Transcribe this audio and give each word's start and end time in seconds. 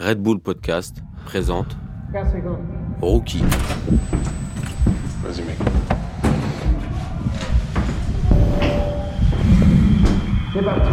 Red 0.00 0.22
Bull 0.22 0.40
Podcast 0.40 1.02
présente 1.26 1.76
Rookie. 3.02 3.42
Vas-y 5.22 5.42
mec. 5.42 5.58
C'est 10.54 10.62
parti. 10.62 10.88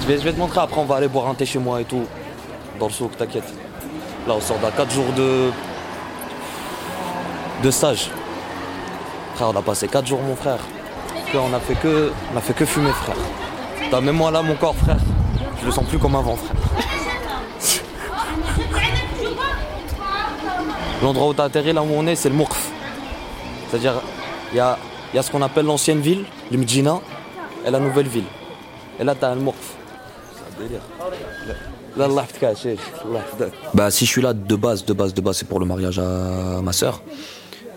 Je 0.00 0.06
vais, 0.06 0.18
je 0.18 0.22
vais 0.22 0.32
te 0.32 0.38
montrer, 0.38 0.60
après 0.60 0.80
on 0.80 0.84
va 0.84 0.96
aller 0.96 1.08
boire 1.08 1.26
un 1.26 1.34
thé 1.34 1.44
chez 1.44 1.58
moi 1.58 1.80
et 1.80 1.84
tout. 1.84 2.04
Dans 2.78 2.86
le 2.86 2.92
souk, 2.92 3.16
t'inquiète. 3.16 3.52
Là 4.26 4.34
on 4.36 4.40
sort 4.40 4.58
d'un 4.58 4.70
4 4.70 4.90
jours 4.92 5.12
de. 5.16 5.50
de 7.62 7.70
stage. 7.70 8.10
Frère, 9.34 9.48
on 9.48 9.56
a 9.56 9.62
passé 9.62 9.88
4 9.88 10.06
jours 10.06 10.20
mon 10.22 10.36
frère. 10.36 10.58
On 11.34 11.52
a 11.54 11.60
fait 11.60 11.74
que. 11.74 12.12
On 12.32 12.36
a 12.36 12.40
fait 12.40 12.54
que 12.54 12.64
fumer 12.64 12.92
frère. 12.92 13.16
T'as 13.90 14.00
même 14.00 14.16
moi 14.16 14.30
là 14.30 14.42
mon 14.42 14.54
corps 14.54 14.76
frère. 14.76 14.98
Je 15.60 15.66
le 15.66 15.72
sens 15.72 15.84
plus 15.86 15.98
comme 15.98 16.14
avant 16.14 16.36
frère. 16.36 16.56
L'endroit 21.02 21.28
où 21.28 21.34
t'as 21.34 21.44
atterri 21.44 21.72
là 21.72 21.82
où 21.82 21.88
on 21.92 22.06
est 22.06 22.14
c'est 22.14 22.28
le 22.28 22.36
Mourf. 22.36 22.70
C'est-à-dire 23.68 23.94
il 24.52 24.58
y 24.58 24.60
a, 24.60 24.78
y 25.12 25.18
a 25.18 25.22
ce 25.22 25.32
qu'on 25.32 25.42
appelle 25.42 25.66
l'ancienne 25.66 26.00
ville, 26.00 26.24
le 26.52 26.60
et 26.60 27.70
la 27.70 27.80
nouvelle 27.80 28.06
ville. 28.06 28.26
Et 29.00 29.04
là 29.04 29.14
t'as 29.16 29.34
le 29.34 29.40
Mourf. 29.40 29.74
C'est 30.34 30.62
un 30.62 30.64
délire. 30.64 30.82
Bah, 33.74 33.90
si 33.90 34.06
je 34.06 34.10
suis 34.10 34.22
là 34.22 34.32
de 34.32 34.56
base, 34.56 34.84
de 34.84 34.92
base, 34.92 35.14
de 35.14 35.20
base, 35.20 35.36
c'est 35.38 35.48
pour 35.48 35.60
le 35.60 35.66
mariage 35.66 35.98
à 35.98 36.60
ma 36.62 36.72
soeur. 36.72 37.02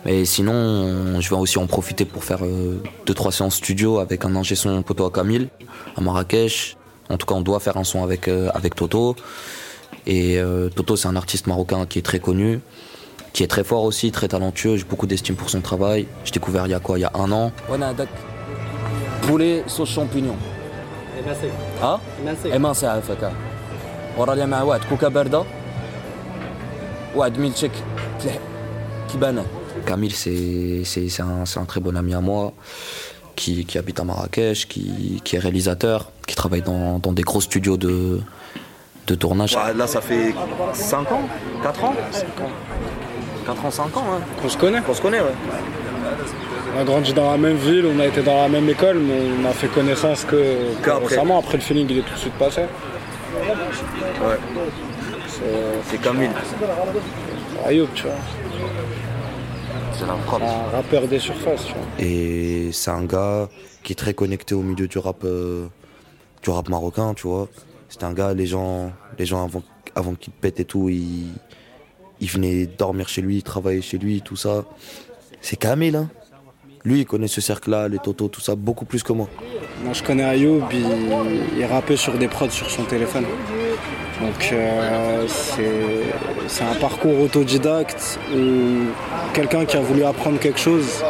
Mais 0.05 0.23
sinon, 0.25 1.19
je 1.19 1.29
vais 1.29 1.35
aussi 1.35 1.57
en 1.57 1.65
profiter 1.65 2.05
pour 2.05 2.23
faire 2.23 2.45
euh, 2.45 2.81
2-3 3.07 3.31
séances 3.31 3.55
studio 3.55 3.97
avec 3.97 4.23
un 4.23 4.35
ingé 4.35 4.53
son 4.53 4.83
poteau 4.83 5.05
à 5.05 5.11
Camille, 5.11 5.49
à 5.97 6.01
Marrakech. 6.01 6.77
En 7.09 7.17
tout 7.17 7.25
cas, 7.25 7.33
on 7.33 7.41
doit 7.41 7.59
faire 7.59 7.77
un 7.77 7.83
son 7.83 8.03
avec, 8.03 8.27
euh, 8.27 8.51
Toto. 8.75 9.15
Et 10.05 10.37
euh, 10.37 10.69
Toto, 10.69 10.95
c'est 10.95 11.07
un 11.07 11.15
artiste 11.15 11.47
marocain 11.47 11.87
qui 11.87 11.97
est 11.97 12.03
très 12.03 12.19
connu, 12.19 12.59
qui 13.33 13.41
est 13.43 13.47
très 13.47 13.63
fort 13.63 13.83
aussi, 13.83 14.11
très 14.11 14.27
talentueux. 14.27 14.77
J'ai 14.77 14.83
beaucoup 14.85 15.07
d'estime 15.07 15.35
pour 15.35 15.49
son 15.49 15.61
travail. 15.61 16.07
J'ai 16.23 16.31
découvert 16.31 16.67
il 16.67 16.71
y 16.71 16.75
a 16.75 16.79
quoi? 16.79 16.99
Il 16.99 17.01
y 17.01 17.05
a 17.05 17.11
un 17.15 17.31
an. 17.31 17.51
Poulet 19.23 19.63
sauce 19.65 19.89
champignon. 19.89 20.35
Hein? 21.81 21.99
Émincé. 22.53 22.87
ورا 24.18 24.34
لي 24.34 24.46
مع 24.46 24.62
واحد 24.62 24.80
كوكا 24.90 25.08
باردة 25.08 25.42
واحد 27.14 27.38
ميلتشيك 27.38 27.72
تلح 28.22 28.38
كيبانه 29.12 29.44
Camille, 29.86 30.14
c'est 30.24 30.82
c'est- 30.92 31.08
c'est 31.14 31.22
un, 31.22 31.46
c'est 31.50 31.58
un 31.64 31.64
très 31.72 31.80
bon 31.80 31.94
ami 32.02 32.12
à 32.12 32.20
moi 32.30 32.52
qui, 33.38 33.52
qui 33.68 33.76
habite 33.78 33.98
à 34.02 34.04
Marrakech, 34.10 34.60
qui, 34.72 34.84
qui 35.24 35.30
est 35.36 35.38
réalisateur, 35.46 35.98
qui 36.28 36.34
travaille 36.42 36.60
dans, 36.70 36.98
dans 37.04 37.12
des 37.18 37.22
gros 37.30 37.40
studios 37.48 37.76
de, 37.86 37.94
de 39.10 39.14
tournage. 39.22 39.52
là, 39.82 39.86
ça 39.94 40.00
fait 40.08 40.26
5 40.74 41.12
ans 41.16 41.22
4 41.62 41.84
ans 41.84 41.94
4 43.46 43.64
ans, 43.64 43.70
5 43.70 43.96
ans, 44.00 44.04
hein. 44.12 44.20
On 44.44 44.48
se 44.54 44.58
connaît. 44.62 44.82
On 44.90 44.94
se 44.98 45.02
connaît, 45.06 45.20
ouais. 45.26 45.36
On 46.76 46.80
a 46.82 46.84
grandi 46.90 47.12
dans 47.20 47.30
la 47.30 47.38
même 47.46 47.56
ville, 47.68 47.86
on 47.94 47.98
a 48.04 48.06
été 48.12 48.20
dans 48.22 48.38
la 48.44 48.48
même 48.56 48.68
école, 48.68 48.98
mais 49.08 49.20
on 49.40 49.44
a 49.48 49.52
fait 49.60 49.68
connaissance 49.78 50.20
que, 50.30 50.40
que 50.82 50.84
Qu'après. 50.84 51.06
récemment. 51.08 51.38
Après 51.42 51.56
le 51.60 51.64
feeling, 51.68 51.86
il 51.92 51.98
est 52.00 52.02
tout 52.08 52.14
de 52.18 52.24
suite 52.26 52.38
passé. 52.44 52.62
Ouais. 54.21 54.37
C'est 55.27 55.43
C'est 55.89 56.01
Camille. 56.01 56.29
Ayoub, 57.65 57.87
tu 57.93 58.03
vois. 58.03 58.13
C'est. 59.93 60.03
Un 60.03 60.75
rappeur 60.75 61.07
des 61.07 61.19
surfaces, 61.19 61.65
tu 61.65 61.73
vois. 61.73 61.83
Et 61.99 62.71
c'est 62.71 62.91
un 62.91 63.05
gars 63.05 63.47
qui 63.83 63.93
est 63.93 63.95
très 63.95 64.13
connecté 64.13 64.53
au 64.53 64.61
milieu 64.61 64.87
du 64.87 64.97
rap, 64.97 65.23
euh, 65.23 65.67
du 66.43 66.49
rap 66.49 66.67
marocain, 66.69 67.13
tu 67.13 67.27
vois. 67.27 67.47
C'est 67.89 68.03
un 68.03 68.13
gars, 68.13 68.33
les 68.33 68.45
gens, 68.45 68.91
les 69.17 69.25
gens 69.25 69.43
avant, 69.43 69.63
avant 69.95 70.15
qu'il 70.15 70.33
pète 70.33 70.59
et 70.59 70.65
tout, 70.65 70.89
ils, 70.89 71.31
ils 72.19 72.29
venaient 72.29 72.65
dormir 72.65 73.07
chez 73.07 73.21
lui, 73.21 73.41
travailler 73.41 73.81
chez 73.81 73.97
lui, 73.97 74.21
tout 74.21 74.35
ça. 74.35 74.65
C'est 75.41 75.55
Camille, 75.55 75.95
hein. 75.95 76.09
Lui, 76.83 77.01
il 77.01 77.05
connaît 77.05 77.27
ce 77.27 77.41
cercle-là, 77.41 77.87
les 77.87 77.99
totos, 77.99 78.27
tout 78.27 78.41
ça, 78.41 78.55
beaucoup 78.55 78.85
plus 78.85 79.01
que 79.01 79.13
moi. 79.13 79.27
Moi, 79.83 79.93
je 79.93 80.03
connais 80.03 80.23
Ayoub, 80.23 80.63
il, 80.71 80.85
il 81.57 81.97
sur 81.97 82.13
des 82.13 82.27
prods 82.27 82.49
sur 82.49 82.69
son 82.69 82.83
téléphone. 82.83 83.25
Donc, 84.21 84.49
euh, 84.53 85.25
c'est 86.47 86.63
un 86.63 86.75
parcours 86.75 87.19
autodidacte 87.19 88.19
où 88.33 88.85
quelqu'un 89.33 89.65
qui 89.65 89.75
a 89.75 89.81
voulu 89.81 90.03
apprendre 90.03 90.39
quelque 90.39 90.59
chose 90.59 91.03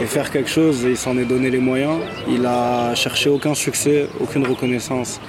et 0.00 0.06
faire 0.06 0.30
quelque 0.30 0.50
chose 0.50 0.84
et 0.84 0.90
il 0.90 0.96
s'en 0.96 1.16
est 1.16 1.24
donné 1.24 1.50
les 1.50 1.58
moyens, 1.58 1.98
il 2.28 2.44
a 2.46 2.94
cherché 2.94 3.28
aucun 3.28 3.54
succès, 3.54 4.08
aucune 4.20 4.46
reconnaissance. 4.46 5.20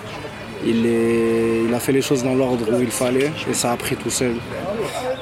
Il, 0.66 0.86
il 0.86 1.74
a 1.74 1.80
fait 1.80 1.94
les 1.94 2.02
choses 2.02 2.24
dans 2.24 2.36
l'ordre 2.36 2.66
où 2.74 2.82
il 2.82 2.92
fallait 2.92 3.32
et 3.50 3.54
ça 3.54 3.72
a 3.72 3.78
pris 3.78 3.96
tout 3.96 4.10
seul. 4.10 4.34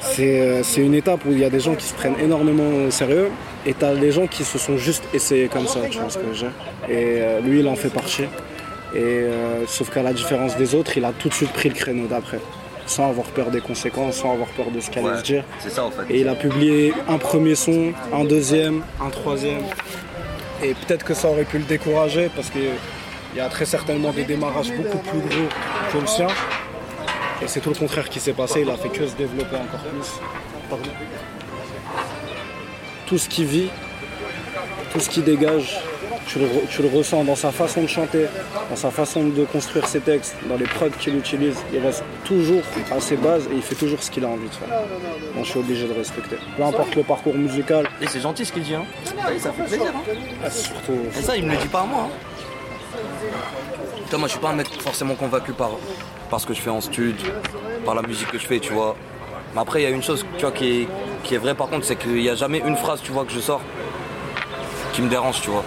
C'est 0.02 0.40
euh, 0.40 0.64
c'est 0.64 0.82
une 0.82 0.96
étape 0.96 1.26
où 1.26 1.32
il 1.32 1.40
y 1.40 1.44
a 1.44 1.50
des 1.50 1.60
gens 1.60 1.76
qui 1.76 1.86
se 1.86 1.94
prennent 1.94 2.20
énormément 2.20 2.70
au 2.88 2.92
sérieux 2.92 3.30
et 3.68 3.74
t'as 3.74 3.94
des 3.94 4.14
gens 4.14 4.28
qui 4.28 4.46
se 4.46 4.58
sont 4.58 4.78
juste 4.78 5.04
essayés 5.14 5.50
comme 5.50 5.68
ça, 5.68 5.82
tu 5.92 6.00
vois 6.00 6.10
ce 6.10 6.18
que 6.18 6.24
je 6.24 6.30
veux 6.30 6.36
dire. 6.36 6.52
Et 6.88 7.22
euh, 7.22 7.42
lui, 7.42 7.60
il 7.60 7.68
en 7.68 7.76
fait 7.76 7.90
partie. 7.90 8.24
Et 8.96 8.98
euh, 8.98 9.68
sauf 9.68 9.90
qu'à 9.90 10.02
la 10.02 10.14
différence 10.14 10.56
des 10.56 10.74
autres, 10.74 10.98
il 10.98 11.04
a 11.04 11.12
tout 11.12 11.28
de 11.28 11.34
suite 11.34 11.52
pris 11.52 11.68
le 11.68 11.76
créneau 11.76 12.08
d'après, 12.08 12.40
sans 12.86 13.10
avoir 13.10 13.28
peur 13.28 13.52
des 13.52 13.60
conséquences, 13.60 14.16
sans 14.16 14.32
avoir 14.32 14.48
peur 14.50 14.72
de 14.74 14.80
ce 14.80 14.90
qu'elle 14.90 15.06
allait 15.06 15.18
se 15.18 15.24
dire. 15.24 15.44
C'est 15.60 15.70
ça, 15.70 15.84
en 15.84 15.92
fait. 15.92 16.04
Et 16.10 16.22
il 16.22 16.30
a 16.30 16.36
publié 16.36 16.94
un 17.10 17.18
premier 17.18 17.56
son, 17.56 17.92
un 18.14 18.24
deuxième, 18.24 18.84
un 19.02 19.10
troisième. 19.10 19.64
Et 20.64 20.74
peut-être 20.74 21.04
que 21.04 21.14
ça 21.14 21.28
aurait 21.28 21.44
pu 21.44 21.58
le 21.58 21.66
décourager 21.66 22.30
parce 22.34 22.50
qu'il 22.50 22.72
y 23.36 23.40
a 23.42 23.50
très 23.50 23.66
certainement 23.66 24.12
des 24.12 24.24
démarrages 24.24 24.72
beaucoup 24.72 25.00
plus 25.00 25.20
gros 25.20 25.50
que 25.92 25.98
le 25.98 26.08
sien. 26.08 26.28
Et 27.42 27.48
c'est 27.48 27.60
tout 27.60 27.70
le 27.70 27.76
contraire 27.76 28.08
qui 28.08 28.22
s'est 28.22 28.32
passé, 28.32 28.62
il 28.62 28.70
a 28.70 28.78
fait 28.78 28.90
que 28.90 29.06
se 29.06 29.16
développer 29.16 29.58
encore 29.58 29.82
plus. 29.82 30.22
Pardon. 30.70 30.90
Tout 33.08 33.18
ce 33.18 33.28
qu'il 33.30 33.46
vit, 33.46 33.70
tout 34.92 35.00
ce 35.00 35.10
qu'il 35.10 35.24
dégage, 35.24 35.80
tu 36.28 36.40
le, 36.40 36.46
re- 36.46 36.68
tu 36.70 36.82
le 36.82 36.90
ressens 36.90 37.24
dans 37.24 37.36
sa 37.38 37.52
façon 37.54 37.82
de 37.84 37.88
chanter, 37.88 38.26
dans 38.70 38.76
sa 38.76 38.92
façon 38.92 39.24
de 39.28 39.46
construire 39.46 39.88
ses 39.88 40.02
textes, 40.02 40.36
dans 40.50 40.58
les 40.58 40.66
prods 40.66 40.90
qu'il 41.00 41.16
utilise. 41.18 41.56
Il 41.74 41.80
reste 41.80 42.04
toujours 42.26 42.62
à 42.92 43.00
ses 43.00 43.16
bases 43.16 43.46
et 43.50 43.56
il 43.56 43.62
fait 43.62 43.76
toujours 43.76 44.04
ce 44.04 44.12
qu'il 44.12 44.26
a 44.26 44.28
envie 44.28 44.50
de 44.50 44.54
faire. 44.54 44.68
Donc 45.36 45.46
je 45.46 45.50
suis 45.52 45.60
obligé 45.60 45.88
de 45.88 45.94
respecter. 45.94 46.36
Peu 46.58 46.64
importe 46.64 46.96
le 46.96 47.04
parcours 47.04 47.34
musical, 47.36 47.88
Et 48.02 48.08
c'est 48.08 48.20
gentil 48.20 48.46
ce 48.46 48.52
qu'il 48.52 48.64
dit, 48.64 48.76
hein. 48.76 48.84
Ça 49.40 49.54
fait 49.54 49.64
plaisir, 49.64 49.88
hein. 49.96 50.02
ah, 50.44 50.50
c'est 50.50 50.66
surtout. 50.68 50.98
Et 51.18 51.22
ça, 51.22 51.38
il 51.38 51.46
me 51.46 51.52
le 51.52 51.58
dit 51.58 51.68
pas 51.70 51.82
à 51.82 51.86
moi. 51.86 52.10
Hein. 52.10 52.98
Putain, 54.04 54.18
moi, 54.18 54.28
je 54.28 54.34
suis 54.34 54.42
pas 54.42 54.50
un 54.50 54.56
mec 54.56 54.68
forcément 54.82 55.16
convaincu 55.16 55.54
par, 55.54 55.72
par 56.30 56.42
ce 56.42 56.46
que 56.48 56.54
je 56.54 56.62
fais 56.62 56.70
en 56.70 56.82
stud, 56.82 57.16
par 57.86 57.96
la 57.96 58.02
musique 58.02 58.30
que 58.32 58.38
je 58.38 58.46
fais, 58.46 58.60
tu 58.60 58.74
vois. 58.74 58.96
Mais 59.56 59.62
après, 59.62 59.82
il 59.82 59.84
y 59.84 59.88
a 59.88 59.90
une 59.92 60.04
chose, 60.04 60.26
tu 60.38 60.42
vois, 60.42 60.52
qui 60.52 60.82
est, 60.82 60.88
qui 61.24 61.36
est 61.36 61.38
vraie 61.38 61.56
par 61.56 61.68
contre, 61.68 61.86
c'est 61.86 61.96
qu'il 61.96 62.14
n'y 62.14 62.30
a 62.30 62.36
jamais 62.36 62.60
une 62.60 62.76
phrase, 62.76 63.02
tu 63.02 63.12
vois, 63.12 63.26
que 63.26 63.32
je 63.32 63.40
sors 63.40 63.62
qui 64.94 65.02
me 65.02 65.10
dérange, 65.10 65.42
tu 65.42 65.50
vois. 65.52 65.64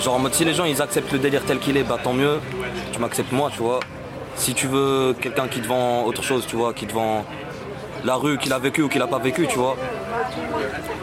Genre 0.00 0.14
en 0.14 0.18
mode, 0.20 0.32
si 0.32 0.44
les 0.44 0.54
gens, 0.54 0.64
ils 0.64 0.80
acceptent 0.80 1.12
le 1.12 1.18
délire 1.18 1.44
tel 1.44 1.58
qu'il 1.58 1.76
est, 1.76 1.82
bah 1.82 1.98
tant 2.02 2.12
mieux. 2.12 2.38
Tu 2.92 3.00
m'acceptes 3.00 3.32
moi, 3.32 3.50
tu 3.52 3.58
vois. 3.58 3.80
Si 4.36 4.54
tu 4.54 4.66
veux 4.68 5.14
quelqu'un 5.20 5.48
qui 5.48 5.60
te 5.60 5.66
vend 5.66 6.04
autre 6.04 6.22
chose, 6.22 6.46
tu 6.46 6.56
vois, 6.56 6.72
qui 6.72 6.86
te 6.86 6.92
vend 6.94 7.24
la 8.04 8.14
rue, 8.14 8.38
qu'il 8.38 8.52
a 8.52 8.58
vécu 8.58 8.82
ou 8.82 8.88
qu'il 8.88 9.02
a 9.02 9.06
pas 9.06 9.18
vécu, 9.18 9.46
tu 9.48 9.58
vois. 9.58 9.76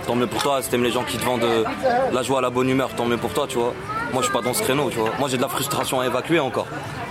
Tant 0.08 0.16
mieux 0.16 0.28
pour 0.28 0.42
toi, 0.42 0.62
si 0.62 0.70
t'aimes 0.70 0.84
les 0.84 0.92
gens 0.92 1.04
qui 1.04 1.18
te 1.18 1.26
vendent 1.26 1.46
la 2.12 2.24
joie, 2.24 2.42
la 2.42 2.50
bonne 2.50 2.70
humeur, 2.70 2.90
tant 2.96 3.06
mieux 3.06 3.18
pour 3.18 3.34
toi, 3.34 3.46
tu 3.48 3.58
vois. 3.58 3.74
Moi, 4.14 4.22
je 4.22 4.28
suis 4.28 4.34
pas 4.34 4.42
dans 4.42 4.54
ce 4.54 4.62
créneau, 4.62 4.90
tu 4.90 4.98
vois. 4.98 5.12
Moi, 5.20 5.28
j'ai 5.30 5.38
de 5.38 5.42
la 5.42 5.48
frustration 5.48 6.00
à 6.00 6.06
évacuer 6.06 6.40
encore. 6.40 6.68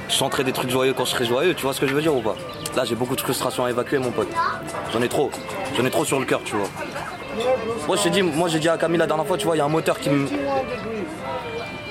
Je 0.08 0.14
chanterai 0.14 0.44
des 0.44 0.52
trucs 0.52 0.70
joyeux 0.70 0.94
quand 0.94 1.04
je 1.04 1.10
serai 1.10 1.24
joyeux, 1.24 1.54
tu 1.54 1.62
vois 1.62 1.74
ce 1.74 1.80
que 1.80 1.86
je 1.86 1.94
veux 1.94 2.00
dire 2.00 2.14
ou 2.14 2.20
pas? 2.20 2.36
Là, 2.74 2.84
j'ai 2.84 2.94
beaucoup 2.94 3.16
de 3.16 3.20
frustration 3.20 3.64
à 3.64 3.70
évacuer, 3.70 3.98
mon 3.98 4.10
pote. 4.10 4.28
J'en 4.92 5.02
ai 5.02 5.08
trop. 5.08 5.30
J'en 5.76 5.84
ai 5.84 5.90
trop 5.90 6.04
sur 6.04 6.18
le 6.18 6.24
cœur, 6.24 6.40
tu 6.44 6.56
vois. 6.56 6.68
Moi, 7.86 7.96
j'ai 8.02 8.10
dit, 8.10 8.22
moi, 8.22 8.48
j'ai 8.48 8.58
dit 8.58 8.68
à 8.68 8.78
Camille 8.78 8.98
la 8.98 9.06
dernière 9.06 9.26
fois, 9.26 9.36
tu 9.36 9.46
vois, 9.46 9.56
il 9.56 9.58
y 9.58 9.62
a 9.62 9.64
un 9.64 9.68
moteur 9.68 9.98
qui 9.98 10.10
me. 10.10 10.26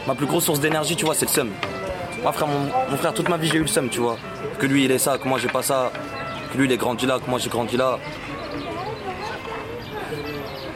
Ma 0.08 0.16
plus 0.16 0.26
grosse 0.26 0.46
source 0.46 0.60
d'énergie, 0.60 0.96
tu 0.96 1.06
vois, 1.06 1.16
c'est 1.16 1.26
le 1.26 1.32
seum. 1.32 1.50
Moi, 2.22 2.32
frère, 2.32 2.48
mon, 2.48 2.98
frère, 2.98 3.14
toute 3.14 3.30
ma 3.30 3.38
vie, 3.38 3.48
j'ai 3.48 3.58
eu 3.58 3.62
le 3.62 3.68
seum, 3.68 3.90
tu 3.90 4.00
vois. 4.00 4.18
Que 4.60 4.66
lui, 4.66 4.86
il 4.86 4.92
est 4.92 4.98
ça, 4.98 5.18
que 5.18 5.28
moi, 5.28 5.38
j'ai 5.38 5.48
pas 5.48 5.62
ça. 5.62 5.92
Que 6.52 6.58
lui, 6.58 6.66
il 6.66 6.72
est 6.72 6.78
grandi 6.78 7.06
là, 7.06 7.20
que 7.24 7.30
moi, 7.30 7.40
j'ai 7.40 7.50
grandi 7.50 7.78
là. 7.78 8.00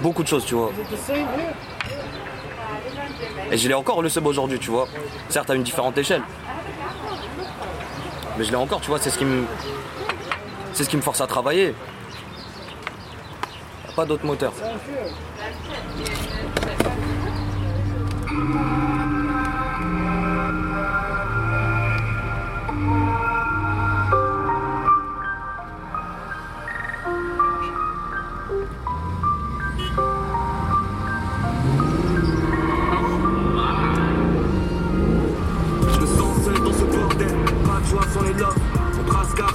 Beaucoup 0.02 0.24
de 0.24 0.28
choses, 0.28 0.46
tu 0.46 0.56
vois. 0.56 0.72
Et 3.51 3.57
je 3.57 3.68
l'ai 3.68 3.74
encore 3.74 4.01
le 4.01 4.10
seum 4.10 4.28
aujourd'hui, 4.28 4.60
tu 4.60 4.69
vois. 4.69 4.88
Certes, 5.30 5.50
à 5.50 5.56
une 5.56 5.63
différente 5.63 5.98
échelle. 5.98 6.22
Mais 8.38 8.44
je 8.44 8.51
l'ai 8.51 8.56
encore, 8.56 8.80
tu 8.81 8.90
vois, 8.90 9.00
c'est 9.00 9.10
ce 9.10 9.18
qui 9.18 9.25
me. 9.25 9.46
C'est 10.74 10.84
ce 10.84 10.90
qui 10.90 10.98
me 10.98 11.01
force 11.01 11.22
à 11.22 11.28
travailler. 11.28 11.74
Pas 13.96 14.06
d'autre 14.06 14.25
moteur. 14.25 14.54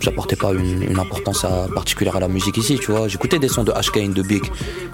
j'apportais 0.00 0.36
pas 0.36 0.52
une, 0.52 0.98
importance 0.98 1.46
particulière 1.74 2.16
à 2.16 2.20
la 2.20 2.28
musique 2.28 2.56
ici, 2.56 2.78
tu 2.78 2.90
vois. 2.90 3.08
J'écoutais 3.08 3.38
des 3.38 3.48
sons 3.48 3.64
de 3.64 3.72
Ashkane, 3.72 4.12
de 4.12 4.22
Big, 4.22 4.44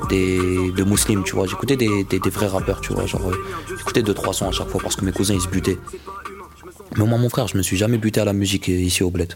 des, 0.08 0.70
de 0.72 0.84
Muslim, 0.84 1.22
tu 1.24 1.34
vois. 1.34 1.46
J'écoutais 1.46 1.76
des, 1.76 2.30
vrais 2.30 2.46
rappeurs, 2.46 2.80
tu 2.80 2.92
vois. 2.92 3.06
Genre, 3.06 3.28
euh, 3.28 3.36
j'écoutais 3.76 4.02
deux, 4.02 4.14
trois 4.14 4.32
sons 4.32 4.48
à 4.48 4.52
chaque 4.52 4.68
fois 4.68 4.80
parce 4.82 4.96
que 4.96 5.04
mes 5.04 5.12
cousins, 5.12 5.34
ils 5.34 5.40
se 5.40 5.48
butaient. 5.48 5.78
Mais 6.96 7.04
moi, 7.04 7.18
mon 7.18 7.28
frère, 7.28 7.48
je 7.48 7.56
me 7.56 7.62
suis 7.62 7.76
jamais 7.76 7.98
buté 7.98 8.20
à 8.20 8.24
la 8.24 8.32
musique 8.32 8.68
ici 8.68 9.02
au 9.02 9.10
Bled. 9.10 9.34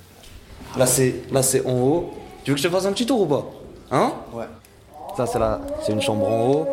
Là, 0.76 0.86
c'est, 0.86 1.14
là, 1.32 1.42
c'est 1.42 1.64
en 1.66 1.72
haut. 1.72 2.10
Tu 2.44 2.50
veux 2.50 2.56
que 2.56 2.62
je 2.62 2.68
te 2.68 2.72
fasse 2.72 2.86
un 2.86 2.92
petit 2.92 3.06
tour 3.06 3.22
ou 3.22 3.26
pas? 3.26 3.46
Hein? 3.90 4.12
Ouais. 4.32 4.44
Ça, 5.16 5.26
c'est, 5.26 5.38
la, 5.38 5.60
c'est 5.84 5.92
une 5.92 6.02
chambre 6.02 6.28
en 6.28 6.48
haut. 6.48 6.66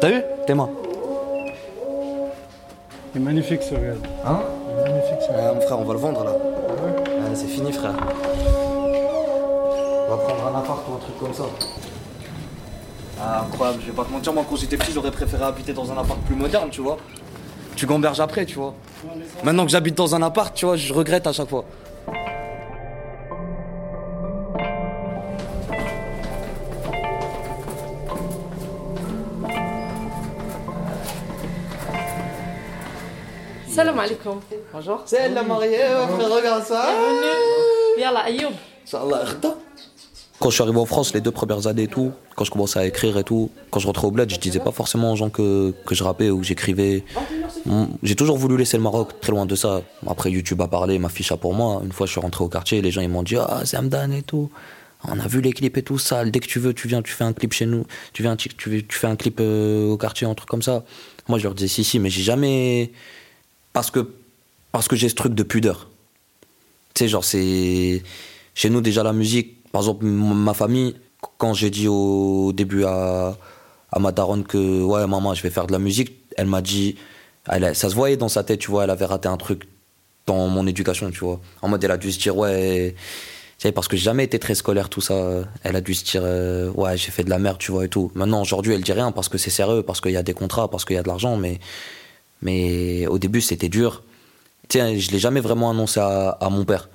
T'as 0.00 0.08
vu? 0.08 0.22
Tes 0.46 0.54
mains. 0.54 0.70
Il 3.14 3.20
est 3.20 3.24
magnifique 3.24 3.62
ce 3.62 3.74
réel. 3.74 3.98
Hein? 4.24 4.40
Il 4.68 4.80
est 4.80 4.90
magnifique 4.90 5.22
ce 5.26 5.32
réel. 5.32 5.54
mon 5.54 5.60
frère, 5.60 5.78
on 5.78 5.84
va 5.84 5.92
le 5.92 6.00
vendre 6.00 6.24
là. 6.24 6.51
Ouais 7.32 7.38
c'est 7.38 7.46
fini, 7.46 7.72
frère. 7.72 7.94
On 10.06 10.10
va 10.10 10.16
prendre 10.18 10.54
un 10.54 10.58
appart 10.58 10.86
ou 10.86 10.92
un 10.92 10.98
truc 10.98 11.18
comme 11.18 11.32
ça. 11.32 11.44
Ah, 13.18 13.46
incroyable, 13.46 13.78
je 13.80 13.86
vais 13.86 13.96
pas 13.96 14.04
te 14.04 14.12
mentir, 14.12 14.34
moi 14.34 14.44
quand 14.46 14.56
j'étais 14.56 14.76
petit, 14.76 14.92
j'aurais 14.92 15.10
préféré 15.10 15.42
habiter 15.42 15.72
dans 15.72 15.90
un 15.90 15.96
appart 15.96 16.20
plus 16.26 16.34
moderne, 16.34 16.68
tu 16.70 16.82
vois. 16.82 16.98
Tu 17.74 17.86
gamberges 17.86 18.20
après, 18.20 18.44
tu 18.44 18.56
vois. 18.56 18.74
Maintenant 19.44 19.64
que 19.64 19.70
j'habite 19.70 19.96
dans 19.96 20.14
un 20.14 20.20
appart, 20.20 20.54
tu 20.54 20.66
vois, 20.66 20.76
je 20.76 20.92
regrette 20.92 21.26
à 21.26 21.32
chaque 21.32 21.48
fois. 21.48 21.64
Salam 33.72 33.98
alaikum. 33.98 34.38
Bonjour. 34.70 35.02
C'est 35.06 35.30
la 35.30 35.42
mariée, 35.42 35.78
frère, 35.78 36.30
regarde 36.30 36.62
ça. 36.62 36.90
Ayoub. 38.26 38.52
Quand 40.38 40.50
je 40.50 40.54
suis 40.54 40.62
arrivé 40.62 40.78
en 40.78 40.84
France, 40.84 41.14
les 41.14 41.22
deux 41.22 41.30
premières 41.30 41.66
années 41.66 41.84
et 41.84 41.88
tout, 41.88 42.12
quand 42.36 42.44
je 42.44 42.50
commençais 42.50 42.80
à 42.80 42.84
écrire 42.84 43.16
et 43.16 43.24
tout, 43.24 43.50
quand 43.70 43.80
je 43.80 43.86
rentrais 43.86 44.06
au 44.06 44.10
bled, 44.10 44.28
je 44.28 44.38
disais 44.38 44.60
pas 44.60 44.72
forcément 44.72 45.12
aux 45.12 45.16
gens 45.16 45.30
que, 45.30 45.72
que 45.86 45.94
je 45.94 46.04
rappais 46.04 46.28
ou 46.28 46.40
que 46.40 46.44
j'écrivais. 46.44 47.02
J'ai 48.02 48.14
toujours 48.14 48.36
voulu 48.36 48.58
laisser 48.58 48.76
le 48.76 48.82
Maroc, 48.82 49.18
très 49.22 49.32
loin 49.32 49.46
de 49.46 49.54
ça. 49.54 49.80
Après, 50.06 50.30
YouTube 50.30 50.60
a 50.60 50.68
parlé, 50.68 50.98
m'a 50.98 51.08
fiché 51.08 51.34
pour 51.38 51.54
moi. 51.54 51.80
Une 51.82 51.92
fois, 51.92 52.04
je 52.04 52.12
suis 52.12 52.20
rentré 52.20 52.44
au 52.44 52.48
quartier, 52.48 52.82
les 52.82 52.90
gens 52.90 53.00
ils 53.00 53.08
m'ont 53.08 53.22
dit 53.22 53.36
Ah, 53.38 53.62
c'est 53.64 53.78
Amdan 53.78 54.12
et 54.12 54.22
tout. 54.22 54.50
On 55.08 55.18
a 55.18 55.26
vu 55.26 55.40
les 55.40 55.54
clips 55.54 55.78
et 55.78 55.82
tout, 55.82 55.98
ça. 55.98 56.26
Dès 56.26 56.40
que 56.40 56.46
tu 56.46 56.58
veux, 56.58 56.74
tu 56.74 56.88
viens, 56.88 57.00
tu 57.00 57.12
fais 57.14 57.24
un 57.24 57.32
clip 57.32 57.54
chez 57.54 57.64
nous. 57.64 57.86
Tu 58.12 58.22
viens, 58.22 58.36
tu, 58.36 58.50
tu 58.50 58.84
fais 58.90 59.06
un 59.06 59.16
clip 59.16 59.38
euh, 59.40 59.88
au 59.88 59.96
quartier, 59.96 60.26
un 60.26 60.34
truc 60.34 60.50
comme 60.50 60.62
ça. 60.62 60.84
Moi, 61.26 61.38
je 61.38 61.44
leur 61.44 61.54
disais 61.54 61.68
Si, 61.68 61.84
si, 61.84 61.98
mais 61.98 62.10
j'ai 62.10 62.22
jamais 62.22 62.92
parce 63.72 63.90
que, 63.90 64.08
parce 64.70 64.88
que 64.88 64.96
j'ai 64.96 65.08
ce 65.08 65.14
truc 65.14 65.34
de 65.34 65.42
pudeur. 65.42 65.88
Tu 66.94 67.04
sais, 67.04 67.08
genre, 67.08 67.24
c'est. 67.24 68.02
Chez 68.54 68.70
nous, 68.70 68.80
déjà, 68.80 69.02
la 69.02 69.12
musique, 69.12 69.70
par 69.70 69.82
exemple, 69.82 70.04
ma 70.04 70.54
famille, 70.54 70.94
quand 71.38 71.54
j'ai 71.54 71.70
dit 71.70 71.88
au 71.88 72.52
début 72.52 72.84
à, 72.84 73.36
à 73.90 73.98
ma 73.98 74.12
daronne 74.12 74.44
que, 74.44 74.82
ouais, 74.82 75.06
maman, 75.06 75.34
je 75.34 75.42
vais 75.42 75.50
faire 75.50 75.66
de 75.66 75.72
la 75.72 75.78
musique, 75.78 76.12
elle 76.36 76.46
m'a 76.46 76.60
dit. 76.62 76.96
Elle, 77.48 77.74
ça 77.74 77.88
se 77.90 77.94
voyait 77.94 78.16
dans 78.16 78.28
sa 78.28 78.44
tête, 78.44 78.60
tu 78.60 78.70
vois, 78.70 78.84
elle 78.84 78.90
avait 78.90 79.04
raté 79.04 79.28
un 79.28 79.36
truc 79.36 79.64
dans 80.26 80.48
mon 80.48 80.66
éducation, 80.66 81.10
tu 81.10 81.20
vois. 81.20 81.40
En 81.62 81.68
mode, 81.68 81.82
elle 81.82 81.90
a 81.90 81.96
dû 81.96 82.12
se 82.12 82.18
dire, 82.18 82.36
ouais. 82.36 82.94
Tu 83.58 83.68
sais, 83.68 83.72
parce 83.72 83.88
que 83.88 83.96
j'ai 83.96 84.04
jamais 84.04 84.24
été 84.24 84.38
très 84.38 84.54
scolaire, 84.54 84.88
tout 84.88 85.00
ça. 85.00 85.44
Elle 85.62 85.76
a 85.76 85.80
dû 85.80 85.94
se 85.94 86.04
dire, 86.04 86.22
euh, 86.24 86.70
ouais, 86.72 86.96
j'ai 86.96 87.10
fait 87.10 87.24
de 87.24 87.30
la 87.30 87.38
merde, 87.38 87.58
tu 87.58 87.72
vois, 87.72 87.84
et 87.84 87.88
tout. 87.88 88.10
Maintenant, 88.14 88.42
aujourd'hui, 88.42 88.74
elle 88.74 88.82
dit 88.82 88.92
rien 88.92 89.12
parce 89.12 89.28
que 89.28 89.38
c'est 89.38 89.50
sérieux, 89.50 89.82
parce 89.82 90.00
qu'il 90.00 90.12
y 90.12 90.16
a 90.16 90.22
des 90.22 90.34
contrats, 90.34 90.68
parce 90.68 90.84
qu'il 90.84 90.96
y 90.96 90.98
a 90.98 91.02
de 91.02 91.08
l'argent, 91.08 91.36
mais 91.36 91.60
mais 92.42 93.06
au 93.06 93.18
début, 93.18 93.40
c'était 93.40 93.68
dur. 93.68 94.02
Tiens, 94.68 94.96
je 94.98 95.10
l'ai 95.10 95.18
jamais 95.18 95.40
vraiment 95.40 95.70
annoncé 95.70 96.00
à, 96.00 96.48
mon 96.50 96.64
père. 96.64 96.88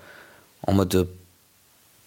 En 0.66 0.74
mode. 0.74 1.08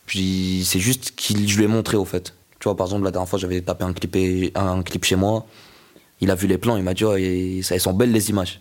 C'est 0.06 0.80
juste 0.80 1.12
qu'il 1.16 1.48
je 1.48 1.56
lui 1.56 1.64
ai 1.64 1.68
montré, 1.68 1.96
au 1.96 2.04
fait. 2.04 2.34
Tu 2.58 2.64
vois, 2.64 2.76
par 2.76 2.86
exemple, 2.86 3.04
la 3.04 3.10
dernière 3.10 3.28
fois, 3.28 3.38
j'avais 3.38 3.60
tapé 3.60 3.84
un 3.84 3.92
clip, 3.92 4.16
un 4.54 4.82
clip 4.82 5.04
chez 5.04 5.16
moi. 5.16 5.46
Il 6.20 6.30
a 6.30 6.34
vu 6.34 6.46
les 6.46 6.58
plans, 6.58 6.76
il 6.76 6.82
m'a 6.82 6.94
dit, 6.94 7.04
oh, 7.04 7.16
elles 7.16 7.80
sont 7.80 7.94
belles 7.94 8.12
les 8.12 8.28
images. 8.30 8.60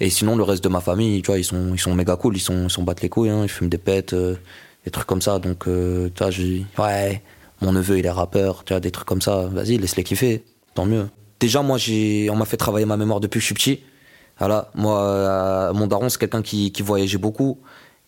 Et 0.00 0.10
sinon, 0.10 0.36
le 0.36 0.42
reste 0.42 0.62
de 0.62 0.68
ma 0.68 0.80
famille, 0.80 1.22
tu 1.22 1.26
vois, 1.26 1.38
ils 1.38 1.44
sont, 1.44 1.74
ils 1.74 1.78
sont 1.78 1.94
méga 1.94 2.16
cool, 2.16 2.36
ils 2.36 2.40
sont, 2.40 2.64
ils 2.64 2.70
sont 2.70 2.82
battent 2.82 3.02
les 3.02 3.08
couilles, 3.08 3.30
hein, 3.30 3.42
ils 3.42 3.48
fument 3.48 3.68
des 3.68 3.78
pètes, 3.78 4.12
euh, 4.12 4.36
des 4.84 4.90
trucs 4.90 5.06
comme 5.06 5.22
ça. 5.22 5.38
Donc, 5.38 5.66
euh, 5.66 6.08
tu 6.14 6.22
vois, 6.22 6.30
je 6.30 6.42
dis, 6.42 6.66
ouais, 6.78 7.22
mon 7.60 7.72
neveu, 7.72 7.98
il 7.98 8.06
est 8.06 8.10
rappeur, 8.10 8.64
tu 8.64 8.72
vois, 8.72 8.80
des 8.80 8.90
trucs 8.90 9.08
comme 9.08 9.22
ça. 9.22 9.46
Vas-y, 9.46 9.78
laisse-les 9.78 10.04
kiffer, 10.04 10.44
tant 10.74 10.86
mieux. 10.86 11.08
Déjà, 11.40 11.62
moi, 11.62 11.78
j'ai, 11.78 12.28
on 12.30 12.36
m'a 12.36 12.44
fait 12.44 12.56
travailler 12.56 12.86
ma 12.86 12.96
mémoire 12.96 13.20
depuis 13.20 13.38
que 13.38 13.42
je 13.42 13.46
suis 13.46 13.54
petit. 13.54 13.80
Voilà, 14.38 14.70
moi, 14.74 15.02
euh, 15.02 15.72
mon 15.72 15.86
daron, 15.86 16.08
c'est 16.08 16.18
quelqu'un 16.18 16.42
qui, 16.42 16.72
qui, 16.72 16.82
voyageait 16.82 17.18
beaucoup. 17.18 17.58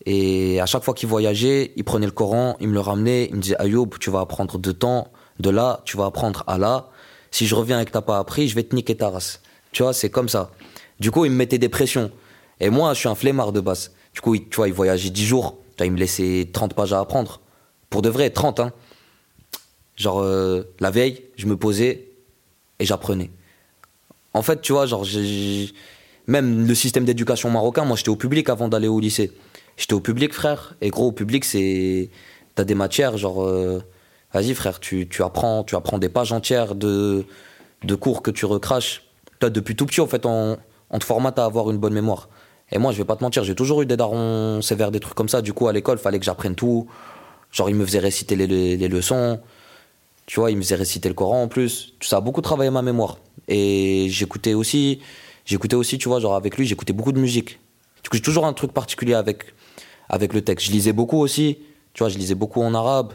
Et 0.05 0.59
à 0.61 0.65
chaque 0.65 0.83
fois 0.83 0.93
qu'il 0.93 1.09
voyageait, 1.09 1.73
il 1.75 1.83
prenait 1.83 2.05
le 2.05 2.11
Coran, 2.11 2.57
il 2.59 2.69
me 2.69 2.73
le 2.73 2.79
ramenait, 2.79 3.27
il 3.29 3.35
me 3.35 3.41
disait 3.41 3.57
Ayoub, 3.59 3.89
tu 3.99 4.09
vas 4.09 4.21
apprendre 4.21 4.57
de 4.57 4.71
temps, 4.71 5.09
de 5.39 5.49
là, 5.49 5.81
tu 5.85 5.97
vas 5.97 6.05
apprendre 6.05 6.43
à 6.47 6.57
là. 6.57 6.89
Si 7.31 7.47
je 7.47 7.55
reviens 7.55 7.79
et 7.79 7.85
que 7.85 7.91
t'as 7.91 8.01
pas 8.01 8.17
appris, 8.17 8.47
je 8.47 8.55
vais 8.55 8.63
te 8.63 8.75
niquer 8.75 8.95
ta 8.95 9.09
race. 9.09 9.41
Tu 9.71 9.83
vois, 9.83 9.93
c'est 9.93 10.09
comme 10.09 10.29
ça. 10.29 10.51
Du 10.99 11.11
coup, 11.11 11.25
il 11.25 11.31
me 11.31 11.37
mettait 11.37 11.57
des 11.57 11.69
pressions. 11.69 12.11
Et 12.59 12.69
moi, 12.69 12.93
je 12.93 12.99
suis 12.99 13.09
un 13.09 13.15
flemmard 13.15 13.51
de 13.51 13.59
base. 13.59 13.91
Du 14.13 14.21
coup, 14.21 14.37
tu 14.37 14.55
vois, 14.55 14.67
il 14.67 14.73
voyageait 14.73 15.09
10 15.09 15.25
jours. 15.25 15.57
Tu 15.71 15.77
vois, 15.77 15.85
il 15.85 15.91
me 15.91 15.97
laissait 15.97 16.49
30 16.51 16.73
pages 16.73 16.93
à 16.93 16.99
apprendre. 16.99 17.41
Pour 17.89 18.01
de 18.01 18.09
vrai, 18.09 18.29
30, 18.29 18.59
hein. 18.59 18.71
Genre, 19.95 20.21
euh, 20.21 20.63
la 20.79 20.91
veille, 20.91 21.23
je 21.37 21.45
me 21.45 21.57
posais, 21.57 22.10
et 22.81 22.85
j'apprenais. 22.85 23.31
En 24.33 24.41
fait, 24.41 24.61
tu 24.61 24.73
vois, 24.73 24.85
genre, 24.85 25.05
même 26.27 26.67
le 26.67 26.75
système 26.75 27.05
d'éducation 27.05 27.49
marocain, 27.49 27.85
moi 27.85 27.95
j'étais 27.95 28.09
au 28.09 28.15
public 28.15 28.49
avant 28.49 28.67
d'aller 28.67 28.87
au 28.87 28.99
lycée. 28.99 29.31
J'étais 29.77 29.93
au 29.93 29.99
public, 29.99 30.33
frère, 30.33 30.75
et 30.81 30.89
gros, 30.89 31.07
au 31.07 31.11
public, 31.11 31.45
c'est. 31.45 32.09
T'as 32.55 32.63
des 32.63 32.75
matières, 32.75 33.17
genre. 33.17 33.43
Euh, 33.43 33.81
vas-y, 34.33 34.53
frère, 34.53 34.79
tu, 34.79 35.07
tu, 35.07 35.23
apprends, 35.23 35.63
tu 35.63 35.75
apprends 35.75 35.97
des 35.97 36.09
pages 36.09 36.31
entières 36.31 36.75
de, 36.75 37.25
de 37.83 37.95
cours 37.95 38.21
que 38.21 38.31
tu 38.31 38.45
recraches. 38.45 39.03
Toi, 39.39 39.49
depuis 39.49 39.75
tout 39.75 39.85
petit, 39.85 40.01
en 40.01 40.07
fait, 40.07 40.25
on, 40.25 40.57
on 40.89 40.99
te 40.99 41.05
formate 41.05 41.39
à 41.39 41.45
avoir 41.45 41.69
une 41.71 41.77
bonne 41.77 41.93
mémoire. 41.93 42.29
Et 42.71 42.77
moi, 42.77 42.91
je 42.91 42.97
vais 42.97 43.05
pas 43.05 43.15
te 43.15 43.23
mentir, 43.23 43.43
j'ai 43.43 43.55
toujours 43.55 43.81
eu 43.81 43.85
des 43.85 43.97
darons 43.97 44.61
sévères, 44.61 44.91
des 44.91 44.99
trucs 44.99 45.15
comme 45.15 45.29
ça. 45.29 45.41
Du 45.41 45.53
coup, 45.53 45.67
à 45.67 45.73
l'école, 45.73 45.97
fallait 45.97 46.19
que 46.19 46.25
j'apprenne 46.25 46.55
tout. 46.55 46.87
Genre, 47.51 47.69
ils 47.69 47.75
me 47.75 47.85
faisaient 47.85 47.99
réciter 47.99 48.35
les, 48.35 48.77
les 48.77 48.87
leçons. 48.87 49.39
Tu 50.31 50.39
vois, 50.39 50.49
il 50.49 50.55
me 50.55 50.61
faisait 50.61 50.75
réciter 50.75 51.09
le 51.09 51.13
Coran 51.13 51.43
en 51.43 51.49
plus. 51.49 51.93
Ça 51.99 52.15
a 52.15 52.21
beaucoup 52.21 52.39
travaillé 52.39 52.71
ma 52.71 52.81
mémoire. 52.81 53.17
Et 53.49 54.07
j'écoutais 54.07 54.53
aussi, 54.53 55.01
j'écoutais 55.43 55.75
aussi, 55.75 55.97
tu 55.97 56.07
vois, 56.07 56.21
genre 56.21 56.35
avec 56.35 56.55
lui, 56.55 56.65
j'écoutais 56.65 56.93
beaucoup 56.93 57.11
de 57.11 57.19
musique. 57.19 57.59
Du 58.01 58.09
coup, 58.09 58.15
j'ai 58.15 58.21
toujours 58.21 58.45
un 58.45 58.53
truc 58.53 58.71
particulier 58.71 59.13
avec, 59.13 59.53
avec 60.07 60.31
le 60.31 60.41
texte. 60.41 60.67
Je 60.67 60.71
lisais 60.71 60.93
beaucoup 60.93 61.17
aussi. 61.17 61.57
Tu 61.93 61.99
vois, 61.99 62.07
je 62.07 62.17
lisais 62.17 62.35
beaucoup 62.35 62.61
en 62.61 62.73
arabe. 62.73 63.11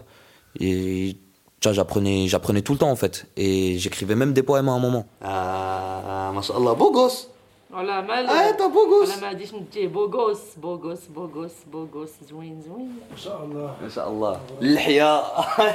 Et 0.61 1.17
tu 1.61 1.69
vois, 1.69 1.73
j'apprenais, 1.73 2.29
j'apprenais 2.29 2.61
tout 2.61 2.73
le 2.75 2.79
temps 2.81 2.91
en 2.91 2.97
fait. 2.97 3.27
Et 3.39 3.79
j'écrivais 3.79 4.15
même 4.15 4.35
des 4.35 4.43
poèmes 4.43 4.69
à 4.69 4.73
un 4.73 4.79
moment. 4.79 5.07
Ah, 5.23 6.35
beau 6.79 6.93
gosse. 6.93 7.31
والله 7.77 8.01
ما 8.01 8.49
آه 8.49 8.51
طب 8.51 8.73
بوغوس 8.73 9.13
أنا 9.13 9.21
ما 9.21 9.29
غاديش 9.29 9.55
نديه 9.55 9.89
بوغوس 9.89 10.41
بوغوس 10.57 12.11
زوين 12.31 12.63
زوين 12.67 13.01
ما 13.11 13.17
شاء 13.17 13.43
الله 13.45 13.77
ما 13.83 13.89
شاء 13.89 14.09
الله 14.09 14.41
اللحيه 14.63 15.21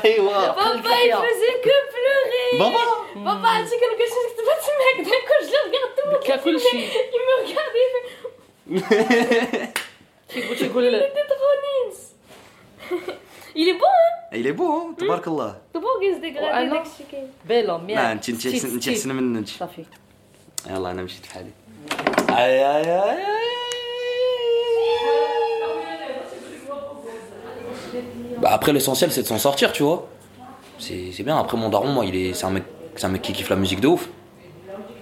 ايوا 0.06 0.48
بابا 0.48 0.96
يفوزي 0.96 1.52
كوبلوغي 1.66 2.60
بابا 2.60 2.84
بابا 3.16 3.48
عرفتي 3.48 3.76
كان 3.80 3.90
كنت 3.90 4.12
كتبت 4.34 4.62
تما 4.66 4.84
هكذا 4.92 5.18
كل 5.30 5.42
جلد 5.52 5.68
كنغطي 5.76 6.04
بكا 6.18 6.36
كلشي 6.44 6.78
يما 7.16 7.36
ركاضي 7.42 7.86
تيقول 10.30 10.58
تيقول 10.58 10.84
لا 10.92 11.12
Il 13.54 13.68
est 13.68 14.54
beau, 14.54 14.72
hein 14.72 14.96
Il 14.96 14.98
تبارك 14.98 15.28
الله. 15.28 15.58
تبارك 15.74 16.02
يزدك 16.02 16.38
غادي 16.38 16.70
داكشي 16.70 17.04
كاين. 17.12 17.32
بيلو 17.48 17.78
ميا. 17.78 17.96
ما 17.96 18.12
انت 18.12 18.30
انت 18.30 18.88
احسن 18.88 19.16
من 19.16 19.36
انت. 19.38 19.50
صافي. 19.50 19.86
يلا 20.71 20.91
انا 20.91 21.03
مشيت 21.03 21.23
بحالي 21.27 21.51
اي 22.31 22.77
اي 22.77 23.11
اي 23.11 23.17
Bah 28.43 28.51
après 28.53 28.73
l'essentiel 28.77 29.11
c'est 29.11 29.23
de 29.23 29.27
s'en 29.27 29.39
sortir 29.39 29.73
tu 29.73 29.83
vois 29.83 30.01
c'est 30.79 31.05
c'est 31.15 31.23
bien 31.23 31.39
après 31.39 31.57
mon 31.57 31.69
daron 31.71 31.89
moi 31.97 32.05
il 32.05 32.15
est 32.23 32.35
c'est 32.35 32.45
un 32.45 32.51
mec 32.51 32.65
c'est 32.97 33.07
un 33.07 33.09
mec 33.09 33.23
qui 33.23 33.33
kiffe 33.33 33.49
la 33.49 33.57
musique 33.57 33.81
de 33.81 33.89
ouf 33.89 34.09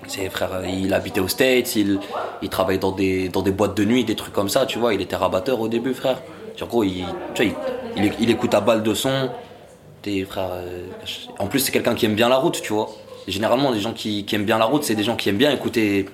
c'est 0.07 0.29
frère 0.37 0.53
il 0.81 0.93
habitait 0.95 1.21
aux 1.27 1.33
States 1.37 1.75
il 1.83 1.91
il 2.43 2.49
travaille 2.57 2.79
dans 2.79 2.93
des 2.93 3.29
dans 3.35 3.43
des 3.43 3.51
boîtes 3.59 3.77
de 3.77 3.85
nuit 3.85 4.05
des 4.05 4.15
trucs 4.15 4.33
comme 4.39 4.49
ça 4.49 4.61
tu 4.67 4.79
vois 4.79 4.95
il 4.95 5.01
était 5.07 5.17
rabatteur 5.17 5.57
au 5.61 5.69
début 5.77 5.95
frère 5.95 6.19
en 6.63 6.67
gros 6.67 6.85
il 6.85 7.05
tu 7.35 7.45
vois 7.45 7.55
il, 7.97 8.05
il, 8.05 8.13
il 8.25 8.31
écoute 8.31 8.55
à 8.55 8.61
balle 8.61 8.83
de 8.91 8.95
son 8.95 9.17
T'es 10.03 10.23
frère 10.25 10.51
euh, 10.53 10.87
en 11.39 11.47
plus 11.47 11.61
c'est 11.61 11.73
quelqu'un 11.73 11.95
qui 11.99 12.05
aime 12.07 12.15
bien 12.15 12.29
la 12.29 12.37
route 12.37 12.59
tu 12.67 12.73
vois 12.77 12.89
Et 12.91 13.08
généralement 13.28 13.72
les 13.72 13.80
gens 13.80 13.94
qui, 13.94 14.26
aiment 14.32 14.46
bien 14.46 14.58
la 14.58 14.66
route 14.66 14.84
c'est 14.84 14.96
des 14.96 15.04
gens 15.04 15.16
qui 15.16 15.30
aiment 15.30 15.38
bien 15.38 15.52
écouter 15.52 16.08